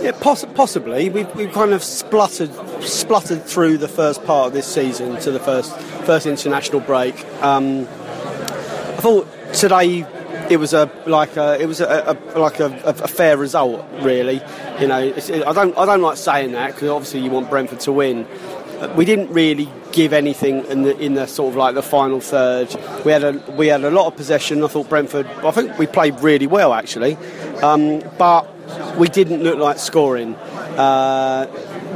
Yeah, 0.00 0.12
poss- 0.12 0.44
possibly. 0.54 1.10
We've, 1.10 1.32
we've 1.34 1.52
kind 1.52 1.72
of 1.72 1.82
spluttered 1.82 2.50
spluttered 2.82 3.44
through 3.44 3.78
the 3.78 3.88
first 3.88 4.24
part 4.24 4.48
of 4.48 4.52
this 4.52 4.66
season 4.66 5.18
to 5.20 5.30
the 5.30 5.40
first 5.40 5.74
first 6.04 6.26
international 6.26 6.80
break. 6.80 7.14
Um, 7.42 7.80
I 7.82 9.00
thought 9.00 9.28
today 9.52 10.06
it 10.50 10.58
was 10.58 10.74
a 10.74 10.90
like 11.06 11.36
a 11.36 11.60
it 11.60 11.66
was 11.66 11.80
a, 11.80 12.18
a 12.34 12.38
like 12.38 12.60
a, 12.60 12.66
a, 12.84 13.08
fair 13.08 13.36
result, 13.36 13.84
really. 14.00 14.42
You 14.80 14.88
know, 14.88 15.00
it, 15.00 15.30
I 15.30 15.52
don't 15.52 15.76
I 15.76 15.86
don't 15.86 16.02
like 16.02 16.16
saying 16.16 16.52
that 16.52 16.74
because 16.74 16.88
obviously 16.90 17.20
you 17.20 17.30
want 17.30 17.50
Brentford 17.50 17.80
to 17.80 17.92
win. 17.92 18.26
We 18.96 19.04
didn't 19.04 19.32
really 19.32 19.68
give 19.92 20.12
anything 20.12 20.64
in 20.66 20.82
the 20.82 20.98
in 20.98 21.14
the 21.14 21.26
sort 21.26 21.52
of 21.52 21.56
like 21.56 21.74
the 21.74 21.82
final 21.82 22.20
third. 22.20 22.74
We 23.04 23.12
had 23.12 23.24
a 23.24 23.32
we 23.52 23.68
had 23.68 23.84
a 23.84 23.90
lot 23.90 24.06
of 24.06 24.16
possession. 24.16 24.62
I 24.62 24.68
thought 24.68 24.88
Brentford. 24.88 25.26
I 25.26 25.50
think 25.50 25.78
we 25.78 25.86
played 25.86 26.20
really 26.20 26.46
well 26.46 26.72
actually, 26.72 27.16
um, 27.62 28.02
but 28.18 28.48
we 28.96 29.08
didn't 29.08 29.42
look 29.42 29.58
like 29.58 29.78
scoring. 29.78 30.34
Uh, 30.34 31.46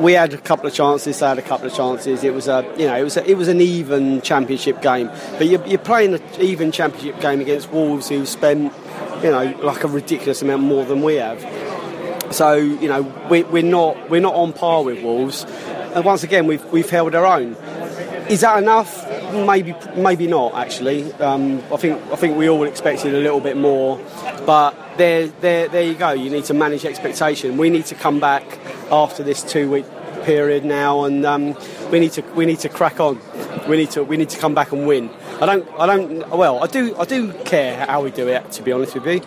we 0.01 0.12
had 0.12 0.33
a 0.33 0.38
couple 0.38 0.66
of 0.66 0.74
chances. 0.74 1.18
They 1.18 1.27
had 1.27 1.38
a 1.38 1.42
couple 1.42 1.66
of 1.66 1.74
chances. 1.74 2.22
It 2.22 2.33
was 2.33 2.46
a, 2.46 2.62
you 2.79 2.87
know, 2.87 2.96
it 2.96 3.03
was 3.03 3.16
a, 3.16 3.29
it 3.29 3.37
was 3.37 3.48
an 3.48 3.61
even 3.61 4.20
championship 4.20 4.81
game. 4.81 5.11
But 5.38 5.48
you're, 5.48 5.64
you're 5.66 5.79
playing 5.79 6.14
an 6.14 6.22
even 6.38 6.70
championship 6.70 7.20
game 7.20 7.40
against 7.40 7.72
Wolves, 7.72 8.09
who 8.09 8.24
spent, 8.24 8.72
you 9.22 9.31
know, 9.31 9.59
like 9.62 9.83
a 9.83 9.88
ridiculous 9.88 10.42
amount 10.42 10.62
more 10.62 10.85
than 10.85 11.03
we 11.03 11.16
have. 11.16 11.40
So 12.31 12.55
you 12.55 12.88
know, 12.88 13.03
we, 13.31 13.42
we're 13.44 13.62
not 13.62 14.11
we're 14.11 14.20
not 14.20 14.35
on 14.35 14.53
par 14.53 14.85
with 14.85 15.03
Wolves. 15.03 15.46
And 15.94 16.05
once 16.05 16.22
again, 16.22 16.46
we've 16.46 16.64
we've 16.66 16.88
held 16.88 17.14
our 17.14 17.27
own. 17.27 17.57
Is 18.29 18.42
that 18.42 18.59
enough? 18.59 19.07
Maybe, 19.33 19.74
maybe 19.96 20.27
not. 20.27 20.55
Actually, 20.55 21.12
um, 21.14 21.62
I 21.72 21.77
think 21.79 22.01
I 22.12 22.16
think 22.16 22.37
we 22.37 22.48
all 22.48 22.64
expected 22.64 23.14
a 23.14 23.18
little 23.18 23.40
bit 23.40 23.57
more, 23.57 23.98
but 24.44 24.74
there, 24.98 25.29
there, 25.40 25.68
there 25.68 25.83
you 25.83 25.94
go. 25.94 26.12
You 26.12 26.29
need 26.29 26.44
to 26.44 26.55
manage 26.55 26.85
expectation. 26.85 27.57
We 27.57 27.70
need 27.70 27.87
to 27.87 27.94
come 27.94 28.20
back 28.20 28.44
after 28.90 29.22
this 29.22 29.42
two-week 29.42 29.87
period 30.24 30.64
now, 30.64 31.05
and 31.05 31.24
um, 31.24 31.57
we 31.90 32.01
need 32.01 32.12
to 32.12 32.22
we 32.35 32.44
need 32.44 32.59
to 32.61 32.68
crack 32.68 33.01
on. 33.01 33.18
We 33.66 33.79
need 33.79 33.90
to 33.92 34.05
we 34.05 34.18
need 34.18 34.29
to 34.31 34.38
come 34.38 34.55
back 34.55 34.72
and 34.72 34.87
win. 34.87 35.09
I 35.40 35.46
don't 35.46 35.68
I 35.79 35.87
don't 35.87 36.29
well 36.29 36.62
I 36.62 36.66
do 36.66 36.94
I 36.98 37.05
do 37.07 37.33
care 37.44 37.87
how 37.87 38.03
we 38.03 38.11
do 38.11 38.29
it. 38.29 38.53
To 38.53 38.62
be 38.62 38.72
honest 38.72 38.94
with 38.94 39.07
you, 39.07 39.22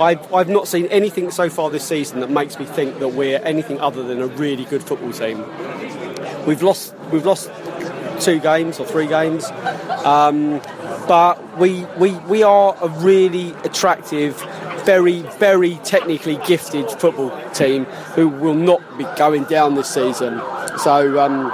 I've 0.00 0.32
I've 0.32 0.48
not 0.48 0.66
seen 0.66 0.86
anything 0.86 1.30
so 1.30 1.50
far 1.50 1.68
this 1.68 1.84
season 1.84 2.20
that 2.20 2.30
makes 2.30 2.58
me 2.58 2.64
think 2.64 3.00
that 3.00 3.08
we're 3.08 3.40
anything 3.44 3.80
other 3.80 4.02
than 4.02 4.22
a 4.22 4.28
really 4.28 4.64
good 4.64 4.82
football 4.82 5.12
team. 5.12 5.44
We've 6.46 6.62
lost 6.62 6.94
we've 7.12 7.26
lost 7.26 7.50
two 8.20 8.40
games 8.40 8.80
or 8.80 8.86
three 8.86 9.06
games. 9.06 9.44
Um, 10.04 10.60
but 11.06 11.58
we, 11.58 11.84
we, 11.98 12.12
we 12.28 12.42
are 12.42 12.76
a 12.80 12.88
really 12.88 13.52
attractive, 13.64 14.36
very, 14.84 15.20
very 15.38 15.74
technically 15.84 16.36
gifted 16.46 16.90
football 16.90 17.30
team 17.52 17.84
who 18.14 18.28
will 18.28 18.54
not 18.54 18.80
be 18.98 19.04
going 19.16 19.44
down 19.44 19.74
this 19.76 19.88
season. 19.88 20.40
So, 20.78 21.20
um, 21.20 21.52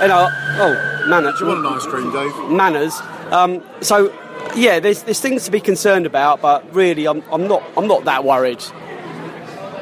and 0.00 0.12
uh, 0.12 0.28
oh, 0.58 1.04
manners. 1.08 1.38
Do 1.38 1.44
you 1.44 1.50
want 1.52 1.66
an 1.66 1.72
ice 1.72 1.86
cream, 1.86 2.12
Dave? 2.12 2.50
Manners. 2.50 3.00
Um, 3.30 3.62
so, 3.80 4.12
yeah, 4.56 4.80
there's, 4.80 5.04
there's 5.04 5.20
things 5.20 5.44
to 5.44 5.50
be 5.50 5.60
concerned 5.60 6.06
about, 6.06 6.40
but 6.40 6.74
really, 6.74 7.06
I'm, 7.06 7.22
I'm 7.30 7.46
not 7.46 7.62
I'm 7.76 7.86
not 7.86 8.04
that 8.04 8.24
worried. 8.24 8.62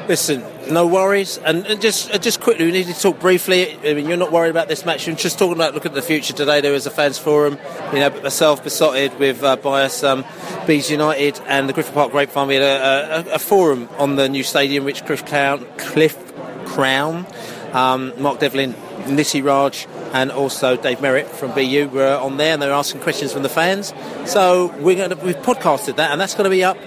Listen, 0.07 0.43
no 0.71 0.87
worries. 0.87 1.37
And, 1.37 1.65
and 1.65 1.81
just 1.81 2.11
uh, 2.11 2.17
just 2.17 2.41
quickly, 2.41 2.65
we 2.65 2.71
need 2.71 2.87
to 2.87 2.93
talk 2.93 3.19
briefly. 3.19 3.77
I 3.77 3.93
mean, 3.93 4.07
you're 4.07 4.17
not 4.17 4.31
worried 4.31 4.49
about 4.49 4.67
this 4.67 4.85
match. 4.85 5.07
You're 5.07 5.15
just 5.15 5.39
talking 5.39 5.55
about 5.55 5.73
looking 5.73 5.91
at 5.91 5.95
the 5.95 6.01
future 6.01 6.33
today. 6.33 6.61
There 6.61 6.71
was 6.71 6.85
a 6.85 6.91
fans 6.91 7.17
forum. 7.17 7.57
You 7.93 7.99
know, 7.99 8.09
myself 8.21 8.63
Beesotted 8.63 9.17
with 9.19 9.43
uh, 9.43 9.55
BIAS, 9.57 10.03
um, 10.03 10.25
Bees 10.65 10.89
United, 10.89 11.39
and 11.47 11.67
the 11.67 11.73
Griffin 11.73 11.93
Park 11.93 12.11
Grapevine. 12.11 12.47
We 12.47 12.55
had 12.55 12.63
a, 12.63 13.31
a, 13.31 13.35
a 13.35 13.39
forum 13.39 13.89
on 13.97 14.15
the 14.15 14.29
new 14.29 14.43
stadium, 14.43 14.85
which 14.85 15.05
Cliff 15.05 15.25
Crown, 15.25 15.65
Cliff 15.77 16.17
Crown, 16.65 17.25
um, 17.73 18.13
Mark 18.21 18.39
Devlin, 18.39 18.73
Nity 19.05 19.43
Raj, 19.43 19.87
and 20.13 20.31
also 20.31 20.75
Dave 20.75 21.01
Merritt 21.01 21.27
from 21.27 21.51
BU 21.53 21.89
were 21.91 22.17
on 22.17 22.37
there, 22.37 22.53
and 22.53 22.61
they 22.61 22.67
were 22.67 22.73
asking 22.73 23.01
questions 23.01 23.33
from 23.33 23.43
the 23.43 23.49
fans. 23.49 23.93
So 24.25 24.73
we're 24.79 24.95
going 24.95 25.09
to 25.11 25.15
we've 25.17 25.37
podcasted 25.37 25.97
that, 25.97 26.11
and 26.11 26.19
that's 26.19 26.33
going 26.33 26.45
to 26.45 26.49
be 26.49 26.63
up 26.63 26.77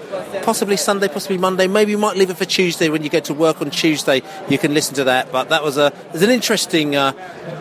possibly 0.43 0.77
Sunday, 0.77 1.09
possibly 1.09 1.39
Monday. 1.39 1.67
Maybe 1.67 1.93
you 1.93 1.99
might 1.99 2.17
leave 2.17 2.31
it 2.31 2.37
for 2.37 2.45
Tuesday 2.45 2.89
when 2.89 3.03
you 3.03 3.09
get 3.09 3.25
to 3.25 3.35
work 3.35 3.61
on 3.61 3.71
Tuesday. 3.71 4.23
You 4.49 4.59
can 4.59 4.75
listen 4.75 4.95
to 4.97 5.05
that. 5.05 5.31
But 5.33 5.49
that 5.51 5.63
was 5.63 5.77
a 5.77 5.93
was 6.13 6.23
an 6.23 6.31
interesting 6.31 6.97
uh, 6.97 7.13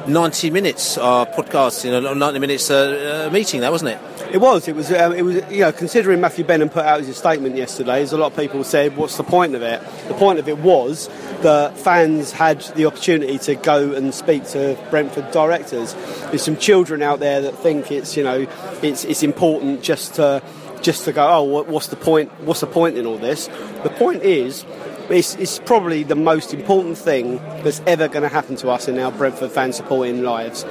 90 0.08 0.50
minutes 0.52 0.98
uh, 0.98 1.26
podcast, 1.26 1.86
you 1.86 1.92
know, 1.92 2.14
90 2.14 2.40
minutes 2.40 2.70
uh, 2.70 3.28
uh, 3.28 3.34
meeting. 3.34 3.62
That 3.62 3.72
wasn't 3.72 3.92
it. 3.92 4.00
It 4.32 4.38
was. 4.38 4.68
It 4.68 4.76
was. 4.76 4.92
Um, 4.92 5.14
it 5.14 5.24
was. 5.24 5.36
You 5.50 5.62
know, 5.62 5.72
considering 5.72 6.22
Matthew 6.22 6.46
Benham 6.46 6.70
put 6.70 6.86
out 6.86 7.02
his 7.02 7.18
statement 7.18 7.56
yesterday, 7.56 8.02
as 8.02 8.14
a 8.14 8.18
lot 8.18 8.32
of 8.32 8.38
people 8.38 8.64
said, 8.64 8.96
"What's 8.96 9.18
the 9.18 9.24
point 9.24 9.56
of 9.56 9.64
it?" 9.64 9.82
The 10.08 10.14
point 10.14 10.38
of 10.38 10.48
it 10.48 10.60
was 10.60 11.10
that 11.42 11.78
fans 11.78 12.32
had 12.32 12.62
the 12.76 12.86
opportunity 12.86 13.40
to 13.40 13.56
go 13.56 13.94
and 13.94 14.14
speak 14.14 14.46
to 14.50 14.78
Brentford 14.90 15.32
directors. 15.32 15.96
There's 16.26 16.44
some 16.44 16.58
children 16.58 17.02
out 17.02 17.20
there 17.20 17.42
that 17.42 17.58
think 17.58 17.92
it's 17.92 18.16
you 18.16 18.24
know 18.24 18.46
it's 18.84 19.04
it's 19.06 19.24
important 19.24 19.82
just 19.82 20.16
to 20.16 20.44
just 20.82 21.06
to 21.06 21.12
go. 21.12 21.28
Oh, 21.28 21.64
what's 21.64 21.88
the 21.88 21.96
point? 21.96 22.32
What's 22.42 22.62
the 22.62 22.68
point 22.68 22.98
in 22.98 23.06
all 23.06 23.18
this? 23.18 23.48
The 23.84 23.94
point 23.98 24.24
is. 24.24 24.66
It's, 25.10 25.34
it's 25.38 25.58
probably 25.58 26.04
the 26.04 26.14
most 26.14 26.54
important 26.54 26.96
thing 26.96 27.38
that's 27.64 27.82
ever 27.88 28.08
going 28.08 28.22
to 28.22 28.30
happen 28.30 28.56
to 28.58 28.70
us 28.70 28.88
in 28.88 29.00
our 29.00 29.12
Brentford 29.12 29.50
fan 29.50 29.74
supporting 29.74 30.22
lives 30.22 30.64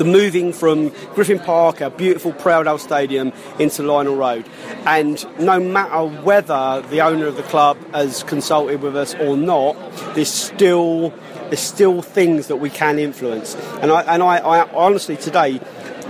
the 0.00 0.04
moving 0.06 0.50
from 0.50 0.88
Griffin 1.14 1.38
Park, 1.38 1.82
our 1.82 1.90
beautiful 1.90 2.32
proud 2.32 2.66
old 2.66 2.80
Stadium, 2.80 3.34
into 3.58 3.82
Lionel 3.82 4.16
Road. 4.16 4.46
And 4.86 5.22
no 5.38 5.60
matter 5.60 6.06
whether 6.22 6.82
the 6.88 7.02
owner 7.02 7.26
of 7.26 7.36
the 7.36 7.42
club 7.42 7.76
has 7.92 8.22
consulted 8.22 8.80
with 8.80 8.96
us 8.96 9.14
or 9.16 9.36
not, 9.36 9.74
there's 10.14 10.32
still 10.32 11.10
there's 11.50 11.60
still 11.60 12.00
things 12.00 12.46
that 12.46 12.56
we 12.56 12.70
can 12.70 12.98
influence. 12.98 13.54
And 13.82 13.92
I 13.92 14.00
and 14.14 14.22
I, 14.22 14.38
I 14.38 14.72
honestly 14.72 15.18
today, 15.18 15.60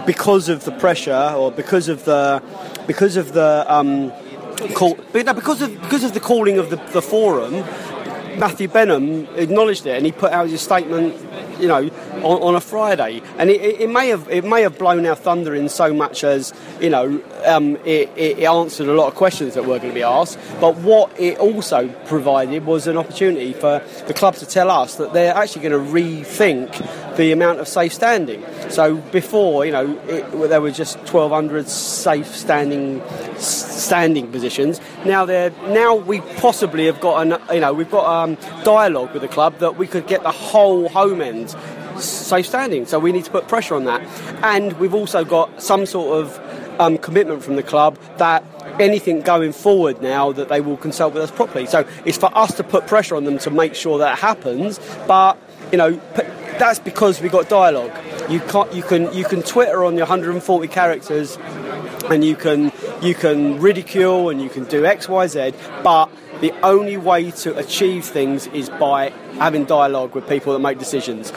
because 0.06 0.48
of 0.48 0.64
the 0.64 0.72
pressure 0.72 1.34
or 1.36 1.52
because 1.52 1.88
of 1.88 2.04
the 2.04 2.42
because 2.86 3.16
of 3.16 3.32
the 3.32 3.64
um, 3.68 4.12
call, 4.74 4.94
because 5.12 5.60
of 5.62 5.80
because 5.82 6.04
of 6.04 6.14
the 6.14 6.20
calling 6.20 6.58
of 6.58 6.70
the, 6.70 6.76
the 6.92 7.02
forum, 7.02 7.52
Matthew 8.38 8.68
Benham 8.68 9.26
acknowledged 9.36 9.86
it 9.86 9.96
and 9.96 10.06
he 10.06 10.12
put 10.12 10.32
out 10.32 10.48
his 10.48 10.60
statement 10.60 11.14
you 11.60 11.68
know, 11.68 11.88
on, 12.16 12.42
on 12.42 12.54
a 12.54 12.60
Friday. 12.60 13.22
And 13.38 13.50
it, 13.50 13.80
it, 13.80 13.90
may 13.90 14.08
have 14.08 14.28
it 14.28 14.44
may 14.44 14.62
have 14.62 14.78
blown 14.78 15.06
our 15.06 15.14
thunder 15.14 15.54
in 15.54 15.68
so 15.68 15.92
much 15.92 16.24
as 16.24 16.52
you 16.80 16.90
know 16.90 17.22
um, 17.44 17.76
it, 17.84 18.10
it, 18.16 18.40
answered 18.40 18.88
a 18.88 18.94
lot 18.94 19.08
of 19.08 19.14
questions 19.14 19.54
that 19.54 19.62
were 19.62 19.78
going 19.78 19.90
to 19.90 19.94
be 19.94 20.02
asked. 20.02 20.38
But 20.60 20.76
what 20.78 21.18
it 21.20 21.38
also 21.38 21.88
provided 22.06 22.64
was 22.64 22.86
an 22.86 22.96
opportunity 22.96 23.52
for 23.52 23.82
the 24.06 24.14
club 24.14 24.36
to 24.36 24.46
tell 24.46 24.70
us 24.70 24.96
that 24.96 25.12
they're 25.12 25.34
actually 25.34 25.68
going 25.68 25.84
to 25.84 25.92
rethink 25.92 27.09
the 27.20 27.32
amount 27.32 27.60
of 27.60 27.68
safe 27.68 27.92
standing. 27.92 28.44
So 28.70 28.96
before, 28.96 29.66
you 29.66 29.72
know, 29.72 29.98
it, 30.08 30.48
there 30.48 30.60
were 30.60 30.70
just 30.70 30.96
1,200 30.98 31.68
safe 31.68 32.34
standing 32.34 33.02
standing 33.36 34.30
positions. 34.30 34.80
Now 35.04 35.24
there, 35.24 35.50
now 35.68 35.94
we 35.94 36.20
possibly 36.38 36.86
have 36.86 37.00
got 37.00 37.26
an, 37.26 37.54
you 37.54 37.60
know, 37.60 37.72
we've 37.72 37.90
got 37.90 38.06
um, 38.06 38.36
dialogue 38.64 39.12
with 39.12 39.22
the 39.22 39.28
club 39.28 39.58
that 39.58 39.76
we 39.76 39.86
could 39.86 40.06
get 40.06 40.22
the 40.22 40.30
whole 40.30 40.88
home 40.88 41.20
end 41.20 41.54
safe 41.98 42.46
standing. 42.46 42.86
So 42.86 42.98
we 42.98 43.12
need 43.12 43.24
to 43.26 43.30
put 43.30 43.48
pressure 43.48 43.74
on 43.74 43.84
that, 43.84 44.00
and 44.42 44.72
we've 44.78 44.94
also 44.94 45.24
got 45.24 45.62
some 45.62 45.84
sort 45.86 46.24
of 46.24 46.80
um, 46.80 46.96
commitment 46.96 47.44
from 47.44 47.56
the 47.56 47.62
club 47.62 47.98
that 48.16 48.42
anything 48.80 49.20
going 49.20 49.52
forward 49.52 50.00
now 50.00 50.32
that 50.32 50.48
they 50.48 50.62
will 50.62 50.78
consult 50.78 51.12
with 51.12 51.22
us 51.22 51.30
properly. 51.30 51.66
So 51.66 51.86
it's 52.06 52.16
for 52.16 52.34
us 52.36 52.54
to 52.54 52.64
put 52.64 52.86
pressure 52.86 53.16
on 53.16 53.24
them 53.24 53.38
to 53.40 53.50
make 53.50 53.74
sure 53.74 53.98
that 53.98 54.18
happens. 54.18 54.80
But 55.06 55.38
you 55.70 55.78
know, 55.78 56.00
that's 56.60 56.78
because 56.78 57.20
we 57.22 57.28
got 57.30 57.48
dialogue. 57.48 57.90
You 58.30 58.38
can 58.40 58.76
you 58.76 58.82
can 58.82 59.12
you 59.12 59.24
can 59.24 59.42
Twitter 59.42 59.82
on 59.82 59.96
your 59.96 60.06
140 60.06 60.68
characters, 60.68 61.38
and 62.10 62.22
you 62.22 62.36
can 62.36 62.70
you 63.02 63.14
can 63.14 63.58
ridicule 63.60 64.28
and 64.28 64.40
you 64.40 64.50
can 64.50 64.64
do 64.64 64.84
X 64.84 65.08
Y 65.08 65.26
Z, 65.26 65.54
but 65.82 66.10
the 66.40 66.52
only 66.62 66.96
way 66.96 67.30
to 67.30 67.56
achieve 67.56 68.04
things 68.04 68.46
is 68.48 68.68
by 68.68 69.08
having 69.38 69.64
dialogue 69.64 70.14
with 70.14 70.28
people 70.28 70.52
that 70.52 70.58
make 70.60 70.78
decisions. 70.78 71.32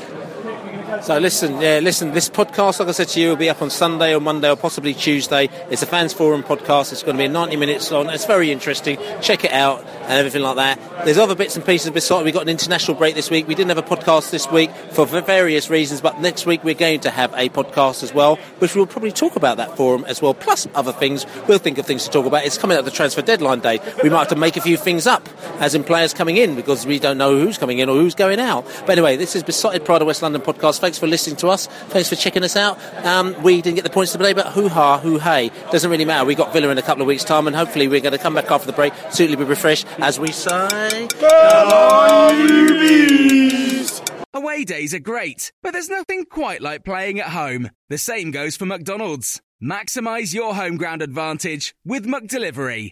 So 1.01 1.17
listen, 1.17 1.60
yeah, 1.60 1.79
listen. 1.82 2.12
This 2.12 2.29
podcast, 2.29 2.79
like 2.79 2.89
I 2.89 2.91
said 2.91 3.08
to 3.10 3.19
you, 3.19 3.29
will 3.29 3.36
be 3.36 3.49
up 3.49 3.62
on 3.62 3.69
Sunday 3.69 4.13
or 4.13 4.19
Monday 4.19 4.49
or 4.49 4.56
possibly 4.56 4.93
Tuesday. 4.93 5.49
It's 5.69 5.82
a 5.82 5.86
fans 5.86 6.13
forum 6.13 6.43
podcast. 6.43 6.91
It's 6.91 7.03
going 7.03 7.17
to 7.17 7.23
be 7.23 7.27
90 7.27 7.56
minutes 7.56 7.91
long. 7.91 8.10
It's 8.10 8.25
very 8.25 8.51
interesting. 8.51 8.97
Check 9.21 9.43
it 9.43 9.51
out 9.51 9.84
and 9.84 10.12
everything 10.12 10.41
like 10.41 10.58
that. 10.58 11.06
There's 11.06 11.17
other 11.17 11.36
bits 11.36 11.56
and 11.56 11.65
pieces 11.65 11.89
besides. 11.91 12.23
We 12.23 12.32
got 12.32 12.43
an 12.43 12.49
international 12.49 12.95
break 12.97 13.15
this 13.15 13.32
week. 13.32 13.47
We 13.47 13.56
didn't 13.56 13.69
have 13.69 13.77
a 13.77 13.95
podcast 13.95 14.29
this 14.29 14.49
week 14.51 14.71
for 14.91 15.06
various 15.06 15.69
reasons, 15.69 16.01
but 16.01 16.19
next 16.19 16.45
week 16.45 16.63
we're 16.63 16.73
going 16.73 16.99
to 17.01 17.10
have 17.10 17.34
a 17.34 17.49
podcast 17.49 18.03
as 18.03 18.13
well, 18.13 18.36
which 18.60 18.75
we'll 18.75 18.86
probably 18.86 19.12
talk 19.12 19.36
about 19.36 19.58
that 19.58 19.75
forum 19.75 20.06
as 20.08 20.21
well, 20.21 20.34
plus 20.34 20.67
other 20.75 20.91
things. 20.91 21.25
We'll 21.47 21.60
think 21.60 21.77
of 21.77 21.86
things 21.86 22.03
to 22.06 22.12
talk 22.12 22.25
about. 22.25 22.45
It's 22.45 22.58
coming 22.58 22.77
up 22.77 22.86
the 22.86 22.91
transfer 22.91 23.21
deadline 23.21 23.60
day. 23.60 23.79
We 24.03 24.10
might 24.10 24.19
have 24.19 24.27
to 24.29 24.36
make 24.36 24.58
a 24.58 24.62
few 24.62 24.77
things 24.77 25.08
up, 25.08 25.27
as 25.60 25.75
in 25.75 25.84
players 25.84 26.13
coming 26.13 26.38
in, 26.38 26.56
because 26.56 26.86
we 26.86 26.99
don't 26.99 27.17
know 27.17 27.38
who's 27.38 27.58
coming 27.58 27.79
in 27.79 27.89
or 27.89 27.95
who's 27.95 28.15
going 28.15 28.39
out. 28.39 28.65
But 28.82 28.91
anyway, 28.91 29.17
this 29.17 29.36
is 29.36 29.43
Beesotted 29.43 29.86
Pride 29.86 30.01
of 30.01 30.08
West 30.08 30.21
London 30.21 30.41
podcast. 30.41 30.83
Thanks 30.84 31.00
for 31.00 31.08
listening 31.08 31.38
to 31.38 31.48
us. 31.48 31.67
Thanks 31.67 32.10
for 32.10 32.17
checking 32.17 32.43
us 32.43 32.58
out. 32.58 32.78
Um, 33.06 33.41
we 33.41 33.62
didn't 33.62 33.76
get 33.76 33.86
the 33.86 33.89
points 33.89 34.12
today, 34.12 34.34
but 34.34 34.48
hoo 34.48 34.67
ha, 34.67 35.00
hoo 35.00 35.17
hey. 35.17 35.50
Doesn't 35.72 35.89
really 35.89 36.04
matter. 36.04 36.26
We 36.26 36.36
got 36.36 36.52
Villa 36.52 36.67
in 36.67 36.78
a 36.78 36.82
couple 36.82 37.02
of 37.02 37.08
weeks' 37.08 37.24
time, 37.24 37.48
and 37.48 37.56
hopefully 37.56 37.88
we're 37.88 38.02
going 38.02 38.12
to 38.12 38.17
come 38.17 38.34
back 38.34 38.52
after 38.52 38.67
the 38.67 38.74
break, 38.74 38.91
suitably 39.10 39.46
refreshed, 39.46 39.88
as 40.00 40.19
we 40.19 40.34
say. 40.34 41.08
Away 44.34 44.65
days 44.65 44.93
are 44.93 45.00
great, 45.00 45.54
but 45.62 45.72
there's 45.72 45.88
nothing 45.88 46.26
quite 46.26 46.62
like 46.62 46.84
playing 46.84 47.17
at 47.22 47.30
home. 47.30 47.69
The 47.88 47.98
same 47.98 48.32
goes 48.32 48.58
for 48.58 48.65
McDonald's. 48.65 49.41
Maximise 49.63 50.34
your 50.34 50.54
home 50.54 50.76
ground 50.76 51.02
advantage 51.02 51.74
with 51.86 52.06
McDelivery. 52.06 52.91